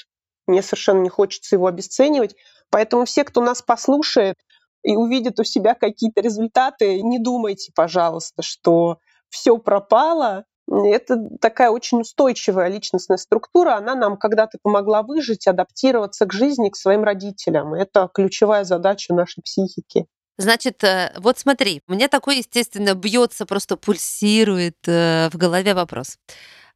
Мне 0.46 0.62
совершенно 0.62 1.02
не 1.02 1.10
хочется 1.10 1.56
его 1.56 1.66
обесценивать. 1.66 2.36
Поэтому 2.70 3.04
все, 3.04 3.24
кто 3.24 3.42
нас 3.42 3.60
послушает 3.60 4.36
и 4.82 4.96
увидит 4.96 5.38
у 5.38 5.44
себя 5.44 5.74
какие-то 5.74 6.22
результаты, 6.22 7.02
не 7.02 7.18
думайте, 7.18 7.70
пожалуйста, 7.76 8.40
что 8.40 8.96
все 9.28 9.58
пропало. 9.58 10.46
Это 10.66 11.18
такая 11.38 11.68
очень 11.68 12.00
устойчивая 12.00 12.68
личностная 12.68 13.18
структура. 13.18 13.76
Она 13.76 13.94
нам 13.94 14.16
когда-то 14.16 14.56
помогла 14.62 15.02
выжить, 15.02 15.46
адаптироваться 15.48 16.24
к 16.24 16.32
жизни, 16.32 16.70
к 16.70 16.76
своим 16.76 17.04
родителям. 17.04 17.74
Это 17.74 18.08
ключевая 18.14 18.64
задача 18.64 19.12
нашей 19.12 19.42
психики. 19.42 20.06
Значит, 20.38 20.84
э, 20.84 21.12
вот 21.16 21.36
смотри, 21.38 21.82
у 21.88 21.94
меня 21.94 22.06
такой, 22.06 22.38
естественно, 22.38 22.94
бьется, 22.94 23.44
просто 23.44 23.76
пульсирует 23.76 24.76
э, 24.86 25.28
в 25.32 25.36
голове 25.36 25.74
вопрос. 25.74 26.16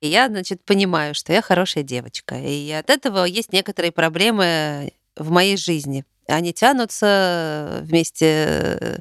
И 0.00 0.08
я, 0.08 0.26
значит, 0.26 0.64
понимаю, 0.64 1.14
что 1.14 1.32
я 1.32 1.40
хорошая 1.40 1.84
девочка. 1.84 2.34
И 2.34 2.72
от 2.72 2.90
этого 2.90 3.24
есть 3.24 3.52
некоторые 3.52 3.92
проблемы 3.92 4.92
в 5.14 5.30
моей 5.30 5.56
жизни. 5.56 6.04
Они 6.26 6.52
тянутся 6.52 7.78
вместе 7.82 8.26
э, 8.26 8.98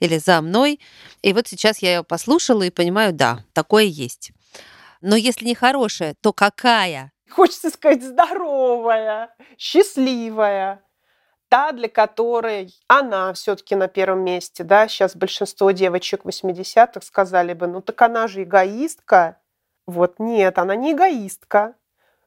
или 0.00 0.16
за 0.16 0.40
мной. 0.40 0.80
И 1.20 1.34
вот 1.34 1.46
сейчас 1.46 1.80
я 1.80 1.96
ее 1.96 2.02
послушала 2.02 2.62
и 2.62 2.70
понимаю, 2.70 3.12
да, 3.12 3.44
такое 3.52 3.84
есть. 3.84 4.32
Но 5.02 5.16
если 5.16 5.44
не 5.44 5.54
хорошая, 5.54 6.14
то 6.22 6.32
какая? 6.32 7.12
Хочется 7.28 7.68
сказать 7.68 8.02
здоровая, 8.02 9.34
счастливая, 9.58 10.82
та, 11.48 11.72
для 11.72 11.88
которой 11.88 12.74
она 12.86 13.32
все-таки 13.32 13.74
на 13.74 13.88
первом 13.88 14.20
месте, 14.20 14.64
да, 14.64 14.88
сейчас 14.88 15.16
большинство 15.16 15.70
девочек 15.70 16.24
80-х 16.24 17.00
сказали 17.02 17.54
бы, 17.54 17.66
ну 17.66 17.80
так 17.80 18.00
она 18.02 18.28
же 18.28 18.42
эгоистка. 18.42 19.38
Вот 19.86 20.18
нет, 20.18 20.58
она 20.58 20.76
не 20.76 20.92
эгоистка. 20.92 21.74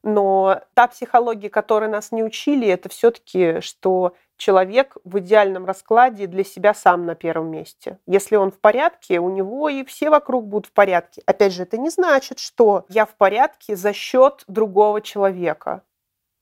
Но 0.04 0.62
та 0.74 0.88
психология, 0.88 1.50
которой 1.50 1.88
нас 1.88 2.12
не 2.12 2.24
учили, 2.24 2.68
это 2.68 2.90
все-таки, 2.90 3.62
что 3.62 4.16
человек 4.36 4.98
в 5.04 5.20
идеальном 5.20 5.66
раскладе 5.66 6.26
для 6.26 6.44
себя 6.44 6.74
сам 6.74 7.06
на 7.06 7.14
первом 7.14 7.52
месте. 7.52 8.00
Если 8.08 8.36
он 8.36 8.50
в 8.52 8.60
порядке, 8.60 9.20
у 9.20 9.30
него 9.30 9.70
и 9.70 9.86
все 9.86 10.10
вокруг 10.10 10.48
будут 10.48 10.66
в 10.66 10.72
порядке. 10.72 11.22
Опять 11.28 11.54
же, 11.54 11.64
это 11.64 11.78
не 11.78 11.92
значит, 11.92 12.40
что 12.40 12.86
я 12.90 13.06
в 13.06 13.14
порядке 13.14 13.76
за 13.76 13.94
счет 13.94 14.44
другого 14.48 15.02
человека 15.02 15.84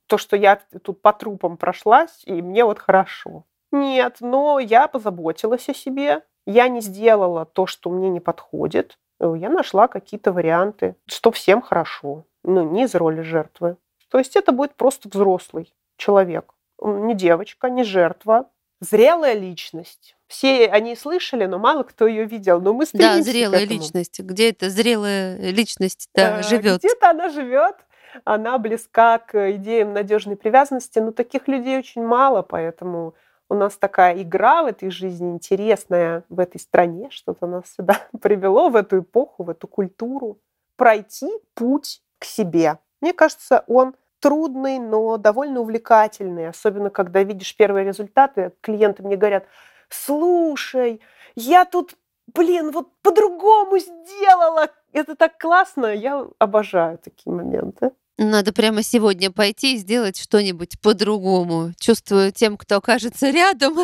то, 0.10 0.17
что 0.17 0.36
я 0.36 0.60
тут 0.84 1.02
по 1.02 1.13
трупам 1.13 1.56
прошлась, 1.56 2.24
и 2.26 2.41
мне 2.41 2.65
вот 2.65 2.80
хорошо. 2.80 3.45
Нет, 3.72 4.17
но 4.19 4.60
я 4.60 4.88
позаботилась 4.88 5.69
о 5.69 5.74
себе, 5.74 6.24
я 6.45 6.67
не 6.67 6.82
сделала 6.82 7.45
то, 7.45 7.67
что 7.67 7.91
мне 7.91 8.10
не 8.10 8.19
подходит, 8.19 8.98
я 9.19 9.50
нашла 9.50 9.88
какие-то 9.88 10.34
варианты, 10.34 10.95
что 11.06 11.32
всем 11.32 11.62
хорошо, 11.62 12.26
ну, 12.43 12.63
не 12.72 12.86
из 12.86 12.95
роли 12.95 13.22
жертвы. 13.22 13.78
То 14.10 14.17
есть 14.17 14.36
это 14.36 14.52
будет 14.52 14.74
просто 14.74 15.08
взрослый 15.08 15.74
человек, 15.98 16.54
не 16.82 17.13
девочка, 17.13 17.69
не 17.69 17.84
жертва, 17.84 18.50
зрелая 18.82 19.34
личность. 19.34 20.15
Все 20.28 20.67
они 20.67 20.95
слышали, 20.95 21.45
но 21.45 21.60
мало 21.60 21.84
кто 21.84 22.08
ее 22.08 22.26
видел. 22.26 22.62
Но 22.62 22.74
мы 22.74 22.86
Да, 22.93 23.22
зрелая 23.22 23.65
личность. 23.65 24.19
Где 24.19 24.50
эта 24.50 24.69
зрелая 24.69 25.52
личность 25.52 26.10
да, 26.15 26.41
живет? 26.41 26.80
Где-то 26.80 27.10
она 27.10 27.30
живет 27.30 27.76
она 28.24 28.58
близка 28.58 29.17
к 29.19 29.52
идеям 29.54 29.93
надежной 29.93 30.36
привязанности, 30.36 31.00
но 31.00 31.12
таких 31.12 31.48
людей 31.48 31.78
очень 31.78 32.04
мало, 32.04 32.41
поэтому 32.41 33.13
у 33.50 33.56
нас 33.56 33.76
такая 33.78 34.22
игра 34.22 34.63
в 34.63 34.67
этой 34.67 34.91
жизни 34.91 35.32
интересная 35.32 36.24
в 36.30 36.39
этой 36.39 36.60
стране, 36.60 37.10
что-то 37.10 37.48
нас 37.48 37.63
сюда 37.76 38.00
привело, 38.22 38.69
в 38.69 38.76
эту 38.76 39.00
эпоху, 39.00 39.43
в 39.43 39.50
эту 39.50 39.67
культуру. 39.67 40.39
Пройти 40.76 41.30
путь 41.56 42.02
к 42.19 42.26
себе. 42.26 42.78
Мне 43.02 43.12
кажется, 43.13 43.63
он 43.67 43.95
трудный, 44.19 44.80
но 44.80 45.17
довольно 45.17 45.62
увлекательный, 45.62 46.48
особенно 46.48 46.89
когда 46.89 47.24
видишь 47.24 47.56
первые 47.56 47.86
результаты. 47.86 48.54
Клиенты 48.62 49.04
мне 49.04 49.17
говорят, 49.17 49.45
слушай, 49.89 51.02
я 51.36 51.65
тут, 51.65 51.95
блин, 52.28 52.72
вот 52.72 52.89
по-другому 53.02 53.78
сделала. 53.80 54.69
Это 54.93 55.15
так 55.15 55.38
классно. 55.38 55.88
Я 55.88 56.28
обожаю 56.39 56.97
такие 56.97 57.34
моменты. 57.34 57.91
Надо 58.21 58.52
прямо 58.52 58.84
сегодня 58.84 59.32
пойти 59.32 59.75
и 59.75 59.78
сделать 59.78 60.19
что-нибудь 60.19 60.82
по-другому. 60.82 61.71
Чувствую 61.80 62.34
тем, 62.34 62.58
кто 62.58 62.75
окажется 62.78 63.30
рядом, 63.30 63.78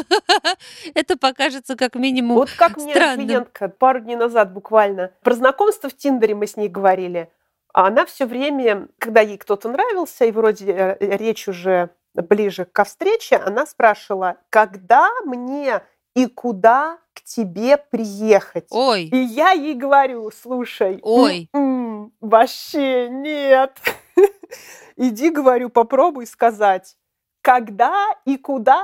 это 0.94 1.18
покажется 1.18 1.78
как 1.78 1.96
минимум 1.96 2.36
Вот 2.36 2.52
как 2.52 2.76
мне 2.76 2.94
клиентка 2.94 3.70
пару 3.70 4.02
дней 4.02 4.18
назад 4.18 4.52
буквально 4.52 5.12
про 5.24 5.36
знакомство 5.36 5.90
в 5.90 5.96
Тиндере 5.96 6.36
мы 6.36 6.48
с 6.48 6.58
ней 6.58 6.68
говорили. 6.68 7.32
А 7.74 7.88
она 7.88 8.06
все 8.06 8.26
время, 8.26 8.90
когда 9.00 9.22
ей 9.22 9.38
кто-то 9.38 9.70
нравился, 9.70 10.26
и 10.26 10.32
вроде 10.34 10.66
э, 10.70 11.18
речь 11.18 11.48
уже 11.48 11.92
ближе 12.14 12.66
к 12.66 12.84
встрече, 12.84 13.38
она 13.38 13.66
спрашивала, 13.66 14.36
когда 14.50 15.10
мне 15.24 15.82
и 16.14 16.26
куда 16.26 16.98
тебе 17.26 17.78
приехать. 17.78 18.68
Ой. 18.70 19.06
И 19.06 19.18
я 19.18 19.52
ей 19.52 19.74
говорю, 19.74 20.32
слушай, 20.32 21.00
Ой. 21.02 21.50
М-м, 21.54 22.14
вообще 22.22 23.10
нет. 23.10 23.78
Иди, 24.96 25.30
говорю, 25.30 25.70
попробуй 25.70 26.28
сказать, 26.28 26.96
когда 27.42 28.08
и 28.26 28.38
куда 28.38 28.84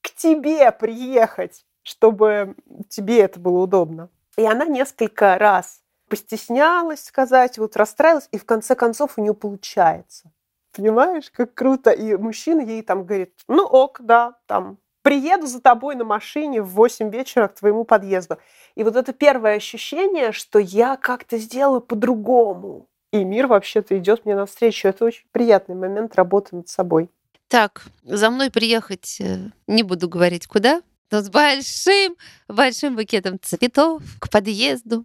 к 0.00 0.10
тебе 0.10 0.72
приехать, 0.72 1.64
чтобы 1.82 2.56
тебе 2.88 3.20
это 3.20 3.38
было 3.38 3.60
удобно. 3.60 4.10
И 4.36 4.44
она 4.44 4.64
несколько 4.64 5.38
раз 5.38 5.80
постеснялась 6.08 7.04
сказать, 7.04 7.58
вот 7.58 7.76
расстраилась, 7.76 8.28
и 8.32 8.38
в 8.38 8.44
конце 8.44 8.74
концов 8.74 9.16
у 9.16 9.22
нее 9.22 9.34
получается. 9.34 10.32
Понимаешь, 10.72 11.30
как 11.30 11.54
круто. 11.54 11.90
И 11.90 12.16
мужчина 12.16 12.60
ей 12.60 12.82
там 12.82 13.04
говорит, 13.04 13.32
ну 13.46 13.64
ок, 13.64 14.00
да, 14.02 14.36
там, 14.46 14.78
приеду 15.04 15.46
за 15.46 15.60
тобой 15.60 15.94
на 15.94 16.04
машине 16.04 16.62
в 16.62 16.70
8 16.70 17.10
вечера 17.10 17.46
к 17.46 17.54
твоему 17.54 17.84
подъезду. 17.84 18.38
И 18.74 18.82
вот 18.82 18.96
это 18.96 19.12
первое 19.12 19.56
ощущение, 19.56 20.32
что 20.32 20.58
я 20.58 20.96
как-то 20.96 21.36
сделаю 21.38 21.82
по-другому 21.82 22.88
и 23.12 23.22
мир 23.22 23.46
вообще-то 23.46 23.96
идет 23.96 24.24
мне 24.24 24.34
навстречу. 24.34 24.88
Это 24.88 25.04
очень 25.04 25.26
приятный 25.30 25.76
момент 25.76 26.16
работы 26.16 26.56
над 26.56 26.68
собой. 26.68 27.10
Так, 27.46 27.84
за 28.02 28.30
мной 28.30 28.50
приехать 28.50 29.18
э, 29.20 29.50
не 29.68 29.84
буду 29.84 30.08
говорить 30.08 30.48
куда, 30.48 30.82
но 31.12 31.20
с 31.20 31.28
большим, 31.28 32.16
большим 32.48 32.96
букетом 32.96 33.38
цветов 33.40 34.02
к 34.18 34.30
подъезду. 34.30 35.04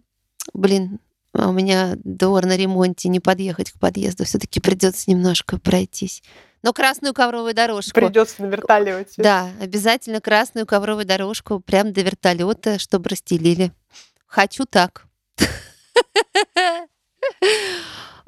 Блин, 0.54 0.98
а 1.40 1.48
у 1.48 1.52
меня 1.52 1.94
двор 2.04 2.44
на 2.46 2.56
ремонте, 2.56 3.08
не 3.08 3.20
подъехать 3.20 3.70
к 3.70 3.78
подъезду. 3.78 4.24
Все-таки 4.24 4.60
придется 4.60 5.10
немножко 5.10 5.58
пройтись. 5.58 6.22
Но 6.62 6.72
красную 6.72 7.14
ковровую 7.14 7.54
дорожку. 7.54 7.92
Придется 7.94 8.42
на 8.42 8.46
вертолете. 8.46 9.14
Да, 9.16 9.48
обязательно 9.60 10.20
красную 10.20 10.66
ковровую 10.66 11.06
дорожку 11.06 11.60
прям 11.60 11.92
до 11.92 12.02
вертолета, 12.02 12.78
чтобы 12.78 13.08
расстелили. 13.08 13.72
Хочу 14.26 14.66
так. 14.66 15.06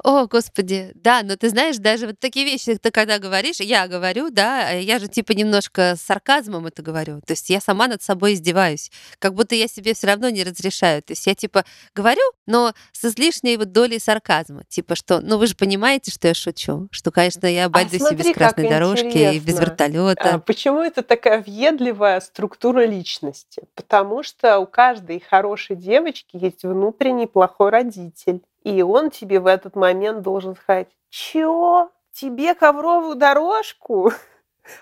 О, 0.03 0.27
господи, 0.27 0.91
да, 0.95 1.21
но 1.23 1.37
ты 1.37 1.47
знаешь, 1.47 1.77
даже 1.77 2.07
вот 2.07 2.19
такие 2.19 2.45
вещи 2.45 2.75
ты 2.75 2.91
когда 2.91 3.19
говоришь, 3.19 3.61
я 3.61 3.87
говорю, 3.87 4.29
да, 4.29 4.69
я 4.71 4.99
же 4.99 5.07
типа 5.07 5.31
немножко 5.31 5.95
с 5.95 6.01
сарказмом 6.01 6.67
это 6.67 6.81
говорю, 6.81 7.21
то 7.25 7.31
есть 7.31 7.49
я 7.49 7.61
сама 7.61 7.87
над 7.87 8.03
собой 8.03 8.33
издеваюсь, 8.33 8.91
как 9.19 9.33
будто 9.33 9.55
я 9.55 9.69
себе 9.69 9.93
все 9.93 10.07
равно 10.07 10.29
не 10.29 10.43
разрешаю, 10.43 11.01
то 11.03 11.13
есть 11.13 11.25
я 11.25 11.35
типа 11.35 11.63
говорю, 11.95 12.21
но 12.45 12.73
с 12.91 13.05
излишней 13.05 13.55
вот 13.55 13.71
долей 13.71 13.97
сарказма, 13.97 14.65
типа 14.65 14.95
что, 14.95 15.21
ну 15.21 15.37
вы 15.37 15.47
же 15.47 15.55
понимаете, 15.55 16.11
что 16.11 16.27
я 16.27 16.33
шучу, 16.33 16.89
что, 16.91 17.11
конечно, 17.11 17.47
я 17.47 17.63
а 17.63 17.65
обойдусь 17.67 18.01
а 18.01 18.07
смотри, 18.07 18.17
без 18.17 18.35
красной 18.35 18.69
дорожки 18.69 19.05
интересно. 19.05 19.37
и 19.37 19.39
без 19.39 19.59
вертолета. 19.59 20.35
А, 20.35 20.39
почему 20.39 20.81
это 20.81 21.01
такая 21.01 21.41
въедливая 21.41 22.19
структура 22.19 22.85
личности? 22.85 23.63
Потому 23.73 24.21
что 24.23 24.59
у 24.59 24.65
каждой 24.65 25.21
хорошей 25.21 25.77
девочки 25.77 26.35
есть 26.35 26.63
внутренний 26.63 27.27
плохой 27.27 27.69
родитель. 27.69 28.41
И 28.63 28.81
он 28.81 29.09
тебе 29.11 29.39
в 29.39 29.47
этот 29.47 29.75
момент 29.75 30.21
должен 30.21 30.55
сказать, 30.55 30.89
чё, 31.09 31.91
тебе 32.11 32.55
ковровую 32.55 33.15
дорожку? 33.15 34.11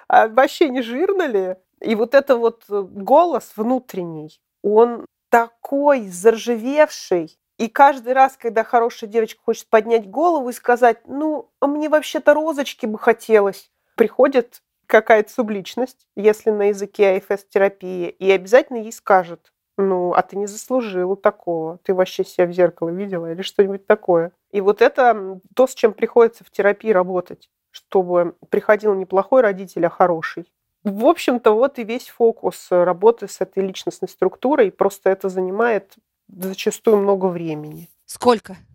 А 0.07 0.27
вообще 0.27 0.69
не 0.69 0.83
жирно 0.83 1.25
ли? 1.25 1.55
И 1.79 1.95
вот 1.95 2.13
это 2.13 2.37
вот 2.37 2.65
э, 2.69 2.81
голос 2.83 3.53
внутренний, 3.55 4.39
он 4.61 5.07
такой 5.29 6.07
заржавевший. 6.07 7.39
И 7.57 7.67
каждый 7.67 8.13
раз, 8.13 8.37
когда 8.37 8.63
хорошая 8.63 9.09
девочка 9.09 9.41
хочет 9.43 9.67
поднять 9.69 10.07
голову 10.07 10.49
и 10.49 10.53
сказать, 10.53 10.99
ну, 11.07 11.49
а 11.59 11.65
мне 11.65 11.89
вообще-то 11.89 12.35
розочки 12.35 12.85
бы 12.85 12.99
хотелось, 12.99 13.71
приходит 13.95 14.61
какая-то 14.85 15.31
субличность, 15.31 16.05
если 16.15 16.51
на 16.51 16.69
языке 16.69 17.15
АФС-терапии, 17.17 18.09
и 18.09 18.29
обязательно 18.29 18.77
ей 18.77 18.91
скажет, 18.91 19.50
ну, 19.77 20.13
а 20.13 20.21
ты 20.21 20.37
не 20.37 20.47
заслужила 20.47 21.15
такого. 21.15 21.79
Ты 21.83 21.93
вообще 21.93 22.23
себя 22.23 22.45
в 22.45 22.51
зеркало 22.51 22.89
видела 22.89 23.31
или 23.31 23.41
что-нибудь 23.41 23.85
такое. 23.87 24.31
И 24.51 24.61
вот 24.61 24.81
это 24.81 25.39
то, 25.55 25.67
с 25.67 25.73
чем 25.73 25.93
приходится 25.93 26.43
в 26.43 26.51
терапии 26.51 26.91
работать, 26.91 27.49
чтобы 27.71 28.35
приходил 28.49 28.93
не 28.93 29.05
плохой 29.05 29.41
родитель, 29.41 29.85
а 29.85 29.89
хороший. 29.89 30.51
В 30.83 31.05
общем-то, 31.05 31.51
вот 31.51 31.77
и 31.79 31.83
весь 31.83 32.09
фокус 32.09 32.67
работы 32.71 33.27
с 33.27 33.39
этой 33.39 33.63
личностной 33.63 34.09
структурой. 34.09 34.71
Просто 34.71 35.09
это 35.09 35.29
занимает 35.29 35.93
зачастую 36.27 36.97
много 36.97 37.27
времени. 37.27 37.89
Сколько? 38.05 38.57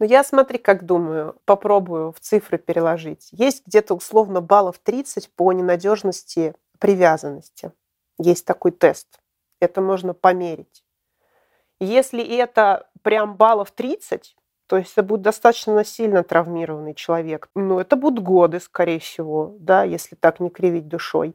Ну, 0.00 0.08
я 0.08 0.24
смотри, 0.24 0.58
как 0.58 0.84
думаю, 0.84 1.36
попробую 1.44 2.10
в 2.10 2.18
цифры 2.18 2.58
переложить. 2.58 3.28
Есть 3.30 3.64
где-то 3.68 3.94
условно 3.94 4.40
баллов 4.40 4.80
30 4.82 5.30
по 5.30 5.52
ненадежности 5.52 6.56
привязанности. 6.80 7.70
Есть 8.18 8.44
такой 8.46 8.72
тест. 8.72 9.20
Это 9.60 9.80
можно 9.80 10.14
померить. 10.14 10.84
Если 11.80 12.24
это 12.24 12.88
прям 13.02 13.36
баллов 13.36 13.72
30, 13.72 14.36
то 14.66 14.76
есть 14.78 14.92
это 14.92 15.02
будет 15.02 15.22
достаточно 15.22 15.84
сильно 15.84 16.22
травмированный 16.22 16.94
человек, 16.94 17.50
ну, 17.54 17.80
это 17.80 17.96
будут 17.96 18.24
годы, 18.24 18.60
скорее 18.60 19.00
всего, 19.00 19.54
да, 19.58 19.82
если 19.82 20.14
так 20.14 20.40
не 20.40 20.48
кривить 20.48 20.88
душой. 20.88 21.34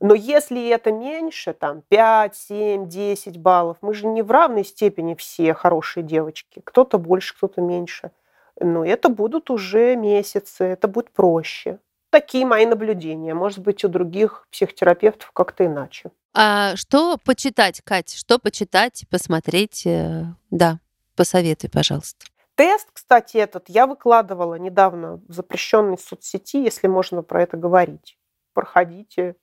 Но 0.00 0.14
если 0.14 0.68
это 0.68 0.92
меньше, 0.92 1.54
там 1.54 1.82
5, 1.88 2.36
7, 2.36 2.88
10 2.88 3.38
баллов, 3.38 3.78
мы 3.80 3.94
же 3.94 4.06
не 4.06 4.22
в 4.22 4.30
равной 4.30 4.64
степени 4.64 5.14
все 5.14 5.54
хорошие 5.54 6.04
девочки. 6.04 6.60
Кто-то 6.64 6.98
больше, 6.98 7.36
кто-то 7.36 7.60
меньше. 7.60 8.12
Но 8.60 8.84
это 8.84 9.08
будут 9.08 9.50
уже 9.50 9.96
месяцы, 9.96 10.64
это 10.64 10.86
будет 10.86 11.10
проще. 11.10 11.80
Такие 12.10 12.46
мои 12.46 12.64
наблюдения. 12.64 13.34
Может 13.34 13.60
быть, 13.60 13.84
у 13.84 13.88
других 13.88 14.46
психотерапевтов 14.50 15.30
как-то 15.32 15.66
иначе. 15.66 16.10
А 16.32 16.76
что 16.76 17.18
почитать, 17.18 17.82
Катя? 17.82 18.16
Что 18.16 18.38
почитать, 18.38 19.04
посмотреть? 19.10 19.86
Э, 19.86 20.24
да, 20.50 20.78
посоветуй, 21.16 21.68
пожалуйста. 21.68 22.24
Тест, 22.54 22.88
кстати, 22.92 23.36
этот 23.36 23.68
я 23.68 23.86
выкладывала 23.86 24.54
недавно 24.56 25.20
в 25.28 25.32
запрещенной 25.32 25.98
соцсети, 25.98 26.56
если 26.56 26.88
можно 26.88 27.22
про 27.22 27.42
это 27.42 27.56
говорить. 27.56 28.18
Проходите, 28.52 29.36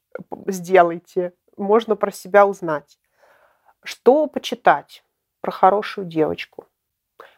сделайте. 0.47 1.33
Можно 1.55 1.95
про 1.95 2.11
себя 2.11 2.45
узнать. 2.45 2.99
Что 3.83 4.27
почитать 4.27 5.03
про 5.39 5.51
хорошую 5.51 6.07
девочку? 6.07 6.67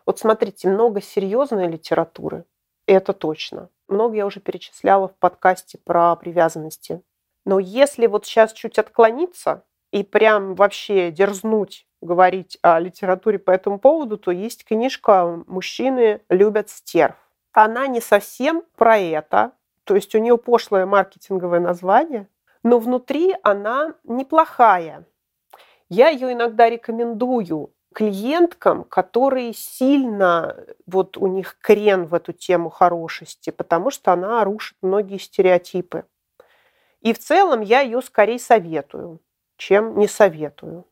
Вот 0.06 0.18
смотрите, 0.18 0.70
много 0.70 1.02
серьезной 1.02 1.68
литературы, 1.68 2.46
это 2.86 3.14
точно. 3.14 3.70
Много 3.88 4.16
я 4.16 4.26
уже 4.26 4.40
перечисляла 4.40 5.08
в 5.08 5.16
подкасте 5.16 5.78
про 5.78 6.16
привязанности. 6.16 7.02
Но 7.46 7.60
если 7.60 8.08
вот 8.08 8.26
сейчас 8.26 8.52
чуть 8.52 8.78
отклониться 8.78 9.64
и 9.92 10.04
прям 10.04 10.56
вообще 10.56 11.12
дерзнуть 11.12 11.88
говорить 12.02 12.58
о 12.62 12.80
литературе 12.80 13.40
по 13.40 13.52
этому 13.52 13.80
поводу, 13.80 14.18
то 14.18 14.32
есть 14.32 14.66
книжка 14.66 15.44
«Мужчины 15.48 16.22
любят 16.30 16.70
стерв». 16.70 17.16
Она 17.54 17.88
не 17.88 18.02
совсем 18.02 18.64
про 18.76 18.98
это, 18.98 19.54
то 19.86 19.96
есть 19.96 20.14
у 20.14 20.20
нее 20.20 20.38
пошлое 20.38 20.86
маркетинговое 20.86 21.62
название, 21.62 22.28
но 22.64 22.80
внутри 22.80 23.34
она 23.42 23.96
неплохая. 24.04 25.06
Я 25.90 26.10
ее 26.10 26.34
иногда 26.34 26.70
рекомендую 26.70 27.74
клиенткам, 27.98 28.84
которые 28.84 29.54
сильно, 29.54 30.56
вот 30.86 31.18
у 31.18 31.26
них 31.26 31.58
крен 31.60 32.06
в 32.06 32.14
эту 32.14 32.32
тему 32.32 32.70
хорошести, 32.70 33.50
потому 33.50 33.90
что 33.90 34.14
она 34.14 34.44
рушит 34.44 34.78
многие 34.84 35.18
стереотипы. 35.18 36.06
И 37.02 37.12
в 37.12 37.18
целом 37.18 37.62
я 37.62 37.82
ее 37.82 38.04
скорее 38.04 38.38
советую, 38.38 39.20
чем 39.58 39.98
не 39.98 40.08
советую. 40.08 40.86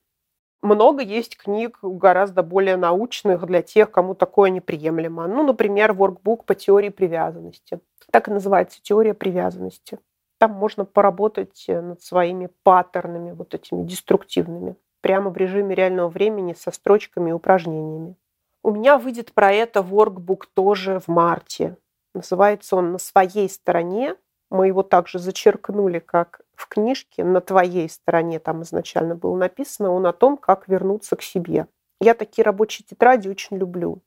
Много 0.64 1.04
есть 1.04 1.38
книг 1.38 1.78
гораздо 1.84 2.42
более 2.42 2.76
научных 2.76 3.46
для 3.46 3.62
тех, 3.62 3.92
кому 3.92 4.16
такое 4.16 4.50
неприемлемо. 4.50 5.28
Ну, 5.28 5.44
например, 5.44 5.94
воркбук 5.94 6.46
по 6.46 6.56
теории 6.56 6.90
привязанности. 6.90 7.82
Так 8.10 8.30
и 8.30 8.32
называется 8.32 8.82
теория 8.82 9.14
привязанности. 9.14 10.00
Там 10.40 10.54
можно 10.54 10.86
поработать 10.86 11.66
э, 11.68 11.80
над 11.80 12.02
своими 12.02 12.50
паттернами, 12.64 13.32
вот 13.32 13.54
этими 13.54 13.84
деструктивными, 13.84 14.76
прямо 15.06 15.30
в 15.30 15.38
режиме 15.38 15.76
реального 15.76 16.10
времени 16.10 16.56
со 16.58 16.72
строчками 16.72 17.30
и 17.30 17.34
упражнениями. 17.34 18.16
У 18.64 18.72
меня 18.72 18.98
выйдет 18.98 19.34
про 19.34 19.52
это 19.52 19.84
воркбук 19.84 20.48
тоже 20.48 21.00
в 21.00 21.08
марте. 21.08 21.78
Называется 22.16 22.76
он 22.76 22.92
«На 22.92 22.98
своей 22.98 23.48
стороне». 23.48 24.16
Мы 24.50 24.66
его 24.66 24.82
также 24.82 25.20
зачеркнули, 25.20 26.00
как 26.00 26.42
в 26.56 26.68
книжке 26.68 27.24
«На 27.24 27.40
твоей 27.40 27.88
стороне». 27.88 28.40
Там 28.40 28.64
изначально 28.64 29.14
было 29.14 29.36
написано 29.38 29.92
он 29.92 30.08
о 30.08 30.12
том, 30.12 30.38
как 30.38 30.68
вернуться 30.68 31.16
к 31.16 31.22
себе. 31.22 31.68
Я 32.02 32.16
такие 32.16 32.44
рабочие 32.44 32.84
тетради 32.90 33.30
очень 33.30 33.58
люблю. 33.58 34.02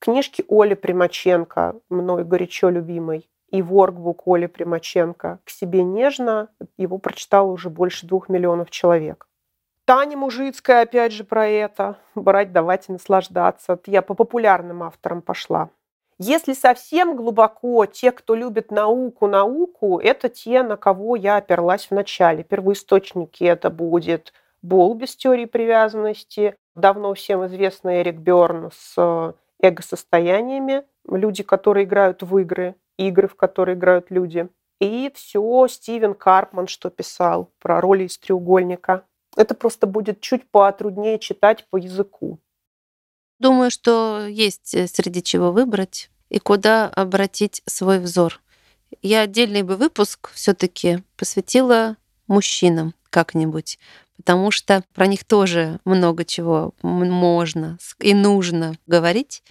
Книжки 0.00 0.44
Оли 0.50 0.74
Примаченко, 0.74 1.76
мной 1.88 2.24
горячо 2.24 2.68
любимой, 2.68 3.30
и 3.48 3.62
воркбук 3.62 4.24
Оли 4.26 4.48
Примаченко 4.48 5.38
«К 5.42 5.48
себе 5.48 5.82
нежно». 5.82 6.50
Его 6.76 6.98
прочитало 6.98 7.50
уже 7.50 7.70
больше 7.70 8.06
двух 8.06 8.28
миллионов 8.28 8.68
человек. 8.68 9.29
Таня 9.90 10.16
Мужицкая, 10.16 10.82
опять 10.82 11.10
же, 11.10 11.24
про 11.24 11.48
это. 11.48 11.98
Брать, 12.14 12.52
давать 12.52 12.88
и 12.88 12.92
наслаждаться. 12.92 13.76
Я 13.86 14.02
по 14.02 14.14
популярным 14.14 14.84
авторам 14.84 15.20
пошла. 15.20 15.70
Если 16.16 16.52
совсем 16.52 17.16
глубоко, 17.16 17.86
те, 17.86 18.12
кто 18.12 18.36
любит 18.36 18.70
науку, 18.70 19.26
науку, 19.26 19.98
это 19.98 20.28
те, 20.28 20.62
на 20.62 20.76
кого 20.76 21.16
я 21.16 21.38
оперлась 21.38 21.86
в 21.86 21.90
начале. 21.90 22.44
Первоисточники 22.44 23.42
это 23.42 23.68
будет 23.68 24.32
Бол 24.62 24.94
без 24.94 25.16
теории 25.16 25.46
привязанности, 25.46 26.54
давно 26.76 27.12
всем 27.14 27.44
известный 27.46 28.02
Эрик 28.02 28.18
Берн 28.18 28.70
с 28.72 28.94
э, 28.96 29.32
эго-состояниями, 29.60 30.84
люди, 31.08 31.42
которые 31.42 31.82
играют 31.82 32.22
в 32.22 32.38
игры, 32.38 32.76
игры, 32.96 33.26
в 33.26 33.34
которые 33.34 33.76
играют 33.76 34.12
люди. 34.12 34.48
И 34.80 35.10
все 35.16 35.66
Стивен 35.66 36.14
Карпман, 36.14 36.68
что 36.68 36.90
писал 36.90 37.50
про 37.58 37.80
роли 37.80 38.04
из 38.04 38.16
треугольника. 38.18 39.02
Это 39.36 39.54
просто 39.54 39.86
будет 39.86 40.20
чуть 40.20 40.48
потруднее 40.50 41.18
читать 41.18 41.66
по 41.70 41.76
языку. 41.76 42.40
Думаю, 43.38 43.70
что 43.70 44.26
есть 44.26 44.74
э, 44.74 44.86
среди 44.86 45.22
чего 45.22 45.50
выбрать 45.50 46.10
и 46.28 46.38
куда 46.38 46.86
обратить 46.88 47.62
свой 47.66 47.98
взор. 47.98 48.40
Я 49.02 49.22
отдельный 49.22 49.62
бы 49.62 49.76
выпуск 49.76 50.30
все-таки 50.34 51.02
посвятила 51.16 51.96
мужчинам 52.26 52.94
как-нибудь, 53.08 53.78
потому 54.16 54.50
что 54.50 54.84
про 54.94 55.06
них 55.06 55.24
тоже 55.24 55.80
много 55.84 56.24
чего 56.24 56.72
можно 56.82 57.78
и 57.98 58.14
нужно 58.14 58.74
говорить. 58.86 59.42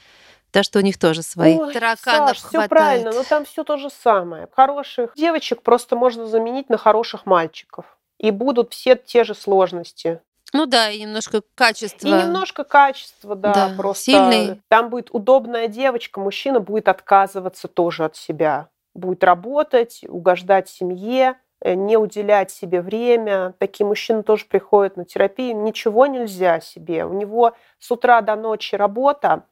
Да, 0.52 0.64
что 0.64 0.80
у 0.80 0.82
них 0.82 0.98
тоже 0.98 1.22
свои 1.22 1.58
Ой, 1.58 1.74
тараканов 1.74 2.40
Саш, 2.40 2.50
все 2.50 2.68
правильно, 2.68 3.12
но 3.12 3.24
там 3.24 3.46
все 3.46 3.64
то 3.64 3.78
же 3.78 3.92
самое. 3.92 4.48
Хороших 4.56 5.14
девочек 5.16 5.62
просто 5.62 5.96
можно 5.96 6.26
заменить 6.26 6.70
на 6.70 6.78
хороших 6.78 7.28
мальчиков. 7.28 7.86
И 8.20 8.32
будут 8.32 8.74
все 8.74 8.96
те 8.96 9.24
же 9.24 9.34
сложности. 9.34 10.22
Ну 10.54 10.66
да, 10.66 10.90
и 10.90 11.02
немножко 11.02 11.42
качество. 11.56 12.08
И 12.08 12.12
немножко 12.12 12.64
качество, 12.64 13.36
да, 13.36 13.54
да 13.54 13.74
просто. 13.78 14.06
Сильный. 14.06 14.62
Там 14.68 14.90
будет 14.90 15.10
удобная 15.12 15.68
девочка, 15.68 16.20
мужчина 16.20 16.60
будет 16.60 16.88
отказываться 16.88 17.68
тоже 17.68 18.06
от 18.06 18.16
себя. 18.16 18.70
Будет 18.96 19.24
работать, 19.24 20.02
угождать 20.08 20.68
семье, 20.68 21.36
э, 21.62 21.76
не 21.76 21.98
уделять 21.98 22.50
себе 22.52 22.82
время. 22.82 23.54
Такие 23.60 23.86
мужчины 23.86 24.24
тоже 24.24 24.46
приходят 24.46 24.98
на 24.98 25.06
терапию. 25.06 25.56
Ничего 25.62 26.08
нельзя 26.08 26.60
себе. 26.60 27.06
У 27.06 27.14
него 27.14 27.54
с 27.78 27.92
утра 27.92 28.22
до 28.22 28.36
ночи 28.36 28.76
работа, 28.76 29.44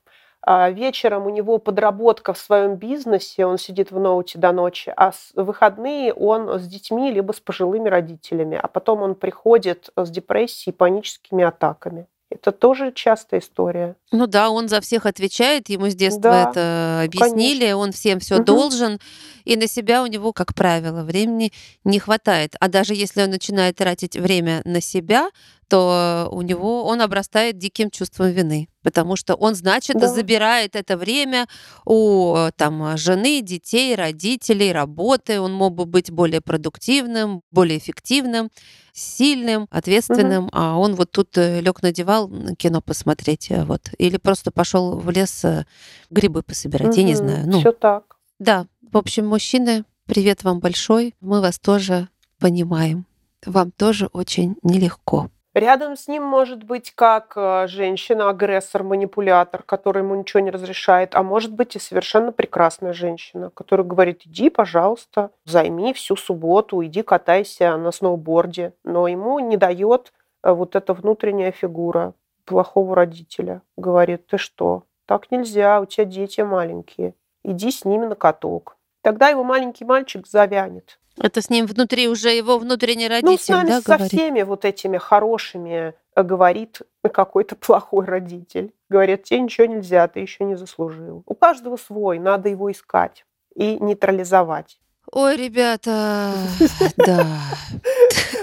вечером 0.71 1.25
у 1.25 1.29
него 1.29 1.57
подработка 1.57 2.33
в 2.33 2.37
своем 2.37 2.75
бизнесе, 2.75 3.45
он 3.45 3.57
сидит 3.57 3.91
в 3.91 3.99
ноуте 3.99 4.39
до 4.39 4.51
ночи, 4.51 4.93
а 4.95 5.11
с 5.11 5.31
выходные 5.35 6.13
он 6.13 6.59
с 6.59 6.67
детьми 6.67 7.11
либо 7.11 7.33
с 7.33 7.39
пожилыми 7.39 7.89
родителями, 7.89 8.57
а 8.61 8.67
потом 8.67 9.01
он 9.01 9.15
приходит 9.15 9.89
с 9.95 10.09
депрессией, 10.09 10.73
паническими 10.73 11.43
атаками. 11.43 12.07
Это 12.29 12.51
тоже 12.51 12.91
частая 12.93 13.39
история. 13.39 13.95
Ну 14.11 14.27
да, 14.27 14.49
он 14.49 14.67
за 14.67 14.81
всех 14.81 15.05
отвечает, 15.05 15.69
ему 15.69 15.89
с 15.89 15.95
детства 15.95 16.21
да, 16.21 16.49
это 16.49 17.01
объяснили, 17.05 17.59
конечно. 17.59 17.77
он 17.77 17.91
всем 17.93 18.19
все 18.19 18.35
угу. 18.35 18.43
должен, 18.43 18.99
и 19.45 19.55
на 19.55 19.67
себя 19.67 20.03
у 20.03 20.07
него, 20.07 20.33
как 20.33 20.53
правило, 20.53 21.03
времени 21.03 21.53
не 21.85 21.99
хватает. 21.99 22.55
А 22.59 22.67
даже 22.67 22.95
если 22.95 23.21
он 23.21 23.29
начинает 23.29 23.77
тратить 23.77 24.17
время 24.17 24.61
на 24.65 24.81
себя, 24.81 25.29
то 25.67 26.29
у 26.31 26.41
него 26.41 26.85
он 26.85 27.01
обрастает 27.01 27.57
диким 27.57 27.89
чувством 27.89 28.29
вины, 28.29 28.69
потому 28.83 29.15
что 29.15 29.35
он, 29.35 29.55
значит, 29.55 29.97
да. 29.97 30.07
забирает 30.07 30.75
это 30.75 30.97
время 30.97 31.47
у 31.85 32.35
там, 32.55 32.97
жены, 32.97 33.41
детей, 33.41 33.95
родителей, 33.95 34.71
работы. 34.71 35.39
Он 35.39 35.53
мог 35.53 35.75
бы 35.75 35.85
быть 35.85 36.11
более 36.11 36.41
продуктивным, 36.41 37.41
более 37.51 37.77
эффективным, 37.77 38.49
сильным, 38.93 39.67
ответственным, 39.69 40.45
угу. 40.45 40.51
а 40.53 40.77
он 40.77 40.95
вот 40.95 41.11
тут 41.11 41.37
э, 41.37 41.61
лег 41.61 41.81
на 41.83 41.91
диван 41.91 42.55
кино 42.55 42.81
посмотреть, 42.81 43.51
э, 43.51 43.63
вот, 43.63 43.91
или 43.97 44.17
просто 44.17 44.51
пошел 44.51 44.97
в 44.97 45.09
лес 45.11 45.45
э, 45.45 45.65
грибы 46.09 46.41
пособирать, 46.41 46.89
угу. 46.89 46.97
я 46.97 47.03
не 47.03 47.15
знаю. 47.15 47.43
Ну, 47.47 47.59
Все 47.59 47.71
так. 47.71 48.15
Да, 48.39 48.65
в 48.91 48.97
общем, 48.97 49.27
мужчины 49.27 49.83
Привет 50.07 50.45
вам 50.45 50.61
большой. 50.61 51.15
Мы 51.19 51.41
вас 51.41 51.59
тоже 51.59 52.07
понимаем. 52.39 53.05
Вам 53.45 53.71
тоже 53.71 54.05
очень 54.13 54.55
нелегко. 54.63 55.29
Рядом 55.57 55.95
с 55.95 56.07
ним 56.07 56.21
может 56.21 56.61
быть 56.61 56.91
как 56.93 57.33
э, 57.35 57.65
женщина-агрессор, 57.67 58.83
манипулятор, 58.83 59.63
который 59.63 60.03
ему 60.03 60.13
ничего 60.13 60.39
не 60.39 60.51
разрешает, 60.51 61.15
а 61.15 61.23
может 61.23 61.51
быть 61.51 61.75
и 61.75 61.79
совершенно 61.79 62.31
прекрасная 62.31 62.93
женщина, 62.93 63.49
которая 63.49 63.83
говорит, 63.87 64.21
иди, 64.25 64.51
пожалуйста, 64.51 65.31
займи 65.45 65.93
всю 65.93 66.15
субботу, 66.15 66.85
иди 66.85 67.01
катайся 67.01 67.75
на 67.75 67.91
сноуборде. 67.91 68.73
Но 68.83 69.07
ему 69.07 69.39
не 69.39 69.57
дает 69.57 70.13
э, 70.43 70.51
вот 70.51 70.75
эта 70.75 70.93
внутренняя 70.93 71.51
фигура 71.51 72.13
плохого 72.45 72.95
родителя. 72.95 73.63
Говорит, 73.77 74.27
ты 74.27 74.37
что, 74.37 74.83
так 75.07 75.31
нельзя, 75.31 75.81
у 75.81 75.87
тебя 75.87 76.05
дети 76.05 76.41
маленькие, 76.41 77.15
иди 77.41 77.71
с 77.71 77.83
ними 77.83 78.05
на 78.05 78.13
каток. 78.13 78.77
Тогда 79.01 79.29
его 79.29 79.43
маленький 79.43 79.85
мальчик 79.85 80.27
завянет. 80.27 80.99
Это 81.19 81.41
с 81.41 81.49
ним 81.49 81.65
внутри 81.65 82.07
уже 82.07 82.29
его 82.29 82.57
внутренний 82.57 83.07
родитель, 83.07 83.31
ну, 83.31 83.37
с 83.37 83.47
нами, 83.47 83.67
да, 83.67 83.81
со 83.81 83.95
говорит? 83.95 84.11
всеми 84.11 84.41
вот 84.43 84.65
этими 84.65 84.97
хорошими 84.97 85.93
э, 86.15 86.23
говорит 86.23 86.81
какой-то 87.11 87.55
плохой 87.59 88.05
родитель. 88.05 88.73
Говорит, 88.89 89.23
тебе 89.23 89.41
ничего 89.41 89.67
нельзя, 89.67 90.07
ты 90.07 90.19
еще 90.19 90.43
не 90.43 90.55
заслужил. 90.55 91.23
У 91.25 91.35
каждого 91.35 91.77
свой, 91.77 92.19
надо 92.19 92.49
его 92.49 92.71
искать 92.71 93.25
и 93.55 93.77
нейтрализовать. 93.79 94.79
Ой, 95.11 95.37
ребята, 95.37 96.33
да. 96.97 97.25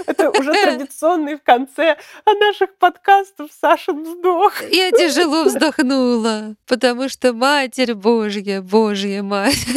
Это 0.07 0.31
уже 0.31 0.51
традиционный 0.51 1.35
в 1.35 1.43
конце 1.43 1.95
наших 2.25 2.75
подкастов 2.77 3.51
Сашин 3.51 4.03
вздох. 4.03 4.53
Я 4.71 4.91
тяжело 4.91 5.43
вздохнула, 5.45 6.55
потому 6.65 7.07
что 7.07 7.33
Матерь 7.33 7.93
Божья, 7.93 8.61
Божья 8.61 9.21
Мать. 9.21 9.67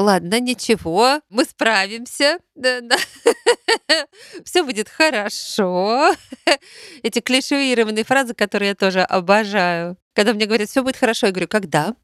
Ладно, 0.00 0.40
ничего, 0.40 1.20
мы 1.28 1.44
справимся. 1.44 2.38
Все 4.46 4.62
будет 4.62 4.88
хорошо. 4.88 6.14
Эти 7.02 7.20
клишированные 7.20 8.04
фразы, 8.04 8.32
которые 8.32 8.70
я 8.70 8.74
тоже 8.74 9.02
обожаю. 9.02 9.98
Когда 10.14 10.32
мне 10.32 10.46
говорят, 10.46 10.70
все 10.70 10.82
будет 10.82 10.96
хорошо, 10.96 11.26
я 11.26 11.32
говорю, 11.32 11.48
когда? 11.48 11.94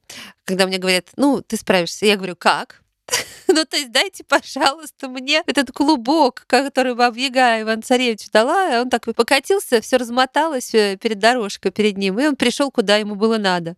Когда 0.45 0.67
мне 0.67 0.77
говорят, 0.77 1.07
ну, 1.17 1.41
ты 1.41 1.57
справишься, 1.57 2.05
я 2.05 2.17
говорю, 2.17 2.37
как? 2.37 2.83
Ну, 3.49 3.65
то 3.65 3.77
есть 3.77 3.93
дайте, 3.93 4.25
пожалуйста, 4.25 5.09
мне 5.09 5.43
этот 5.47 5.71
клубок, 5.73 6.45
который 6.47 6.95
Баба 6.95 7.17
Яга 7.17 7.63
Иван 7.63 7.83
Царевич 7.83 8.29
дала, 8.31 8.83
он 8.83 8.91
так 8.91 9.05
покатился, 9.15 9.81
все 9.81 9.97
размоталось 9.97 10.75
э, 10.75 10.97
перед 11.01 11.19
дорожкой 11.19 11.71
перед 11.71 11.97
ним, 11.97 12.19
и 12.19 12.27
он 12.27 12.37
пришел, 12.37 12.71
куда 12.71 12.97
ему 12.97 13.15
было 13.15 13.39
надо. 13.39 13.77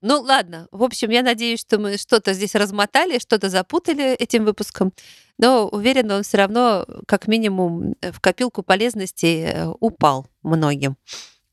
Ну, 0.00 0.20
ладно. 0.20 0.68
В 0.70 0.84
общем, 0.84 1.10
я 1.10 1.22
надеюсь, 1.22 1.60
что 1.60 1.78
мы 1.78 1.98
что-то 1.98 2.32
здесь 2.32 2.54
размотали, 2.54 3.18
что-то 3.18 3.50
запутали 3.50 4.14
этим 4.14 4.44
выпуском. 4.44 4.92
Но 5.36 5.68
уверена, 5.68 6.16
он 6.16 6.22
все 6.22 6.36
равно, 6.38 6.86
как 7.06 7.26
минимум, 7.26 7.94
в 8.00 8.20
копилку 8.20 8.62
полезностей 8.62 9.44
э, 9.44 9.66
упал 9.80 10.26
многим. 10.42 10.96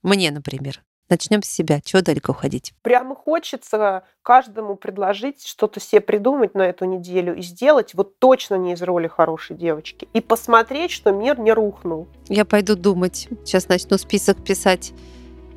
Мне, 0.03 0.31
например. 0.31 0.83
Начнем 1.07 1.43
с 1.43 1.47
себя. 1.47 1.81
Чего 1.81 2.01
далеко 2.01 2.31
уходить? 2.31 2.73
Прямо 2.81 3.15
хочется 3.15 4.03
каждому 4.23 4.75
предложить 4.75 5.45
что-то 5.45 5.79
себе 5.79 6.01
придумать 6.01 6.55
на 6.55 6.63
эту 6.63 6.85
неделю 6.85 7.35
и 7.35 7.41
сделать 7.41 7.93
вот 7.93 8.17
точно 8.17 8.55
не 8.55 8.73
из 8.73 8.81
роли 8.81 9.07
хорошей 9.07 9.55
девочки. 9.55 10.07
И 10.13 10.21
посмотреть, 10.21 10.91
что 10.91 11.11
мир 11.11 11.39
не 11.39 11.53
рухнул. 11.53 12.07
Я 12.27 12.43
пойду 12.43 12.75
думать. 12.75 13.27
Сейчас 13.43 13.67
начну 13.67 13.97
список 13.99 14.43
писать, 14.43 14.93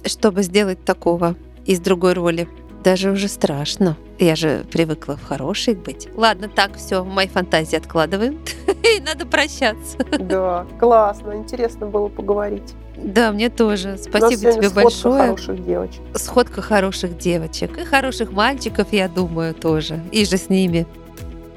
чтобы 0.05 0.43
сделать 0.43 0.85
такого 0.85 1.35
из 1.65 1.81
другой 1.81 2.13
роли. 2.13 2.47
Даже 2.85 3.11
уже 3.11 3.29
страшно. 3.29 3.97
Я 4.19 4.37
же 4.37 4.65
привыкла 4.71 5.17
в 5.17 5.25
хорошей 5.25 5.75
быть. 5.75 6.09
Ладно, 6.15 6.49
так, 6.49 6.77
все, 6.77 7.05
мои 7.05 7.29
фантазии 7.29 7.77
откладываем. 7.77 8.39
И 8.83 9.01
надо 9.01 9.27
прощаться. 9.27 9.99
Да, 10.19 10.67
классно, 10.79 11.35
интересно 11.35 11.87
было 11.87 12.09
поговорить. 12.09 12.75
Да, 12.97 13.31
мне 13.33 13.49
тоже. 13.49 13.97
Спасибо 13.97 14.53
тебе 14.53 14.69
сходка 14.69 14.83
большое. 14.83 15.21
хороших 15.21 15.65
девочек. 15.65 16.01
Сходка 16.15 16.63
хороших 16.63 17.19
девочек. 17.19 17.79
И 17.79 17.85
хороших 17.85 18.33
мальчиков, 18.33 18.89
я 18.93 19.09
думаю, 19.09 19.55
тоже. 19.55 20.01
И 20.11 20.25
же 20.25 20.37
с 20.37 20.49
ними. 20.49 20.87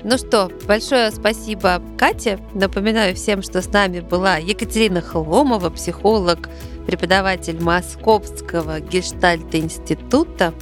Ну 0.03 0.17
что, 0.17 0.51
большое 0.67 1.11
спасибо 1.11 1.81
Кате. 1.97 2.39
Напоминаю 2.53 3.15
всем, 3.15 3.43
что 3.43 3.61
с 3.61 3.71
нами 3.71 3.99
была 3.99 4.37
Екатерина 4.37 5.01
Хломова, 5.01 5.69
психолог, 5.69 6.49
преподаватель 6.87 7.61
Московского 7.61 8.79
гештальт-института. 8.79 10.53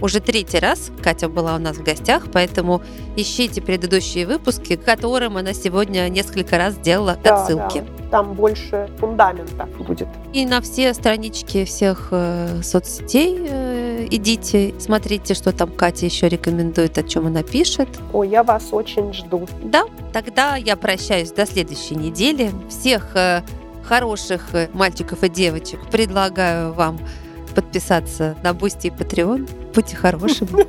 Уже 0.00 0.20
третий 0.20 0.58
раз 0.58 0.90
Катя 1.02 1.28
была 1.28 1.56
у 1.56 1.58
нас 1.58 1.76
в 1.76 1.82
гостях, 1.82 2.24
поэтому 2.32 2.82
ищите 3.16 3.60
предыдущие 3.60 4.26
выпуски, 4.26 4.76
к 4.76 4.84
которым 4.84 5.36
она 5.36 5.52
сегодня 5.52 6.08
несколько 6.08 6.58
раз 6.58 6.76
делала 6.76 7.18
да, 7.22 7.42
отсылки. 7.42 7.80
Да 7.80 7.98
там 8.10 8.34
больше 8.34 8.88
фундамента 8.98 9.68
будет. 9.78 10.08
И 10.32 10.46
на 10.46 10.60
все 10.60 10.94
странички 10.94 11.64
всех 11.64 12.08
э, 12.10 12.62
соцсетей 12.62 13.46
э, 13.48 14.06
идите, 14.10 14.74
смотрите, 14.78 15.34
что 15.34 15.52
там 15.52 15.70
Катя 15.70 16.06
еще 16.06 16.28
рекомендует, 16.28 16.96
о 16.98 17.02
чем 17.02 17.26
она 17.26 17.42
пишет. 17.42 17.88
Ой, 18.12 18.28
я 18.28 18.42
вас 18.42 18.68
очень 18.72 19.12
жду. 19.12 19.46
Да, 19.62 19.84
тогда 20.12 20.56
я 20.56 20.76
прощаюсь 20.76 21.32
до 21.32 21.46
следующей 21.46 21.96
недели. 21.96 22.50
Всех 22.68 23.14
э, 23.14 23.42
хороших 23.82 24.54
э, 24.54 24.68
мальчиков 24.72 25.22
и 25.22 25.28
девочек 25.28 25.80
предлагаю 25.90 26.72
вам 26.72 26.98
подписаться 27.54 28.36
на 28.42 28.54
Boosty 28.54 28.88
и 28.88 28.90
Patreon. 28.90 29.48
Будьте 29.74 29.96
хорошими. 29.96 30.66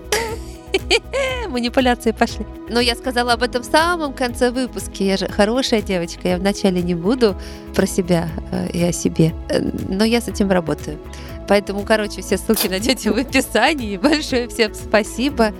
Манипуляции 1.48 2.12
пошли. 2.12 2.46
Но 2.70 2.80
я 2.80 2.96
сказала 2.96 3.34
об 3.34 3.44
этом 3.44 3.64
в 3.64 3.66
самом 3.66 4.14
конце 4.14 4.52
выпуска. 4.52 5.04
Я 5.04 5.18
же 5.18 5.28
хорошая 5.28 5.82
девочка. 5.82 6.28
Я 6.28 6.38
вначале 6.38 6.82
не 6.82 6.96
буду 6.96 7.36
про 7.76 7.88
себя 7.88 8.30
э, 8.52 8.70
и 8.72 8.84
о 8.84 8.92
себе. 8.92 9.34
Э, 9.50 9.62
но 9.90 10.04
я 10.04 10.22
с 10.22 10.28
этим 10.28 10.52
работаю. 10.52 11.00
Поэтому, 11.48 11.82
короче, 11.82 12.22
все 12.22 12.38
ссылки 12.38 12.68
найдете 12.68 13.12
в 13.12 13.18
описании. 13.18 13.98
Большое 13.98 14.48
всем 14.48 14.74
спасибо. 14.76 15.54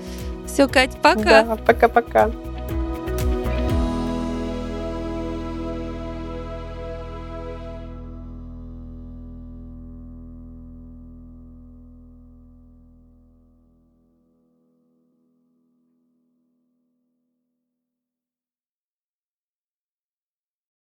Все, 0.46 0.68
Кать, 0.68 0.98
пока. 1.02 1.44
Да, 1.44 1.56
пока-пока. 1.56 2.32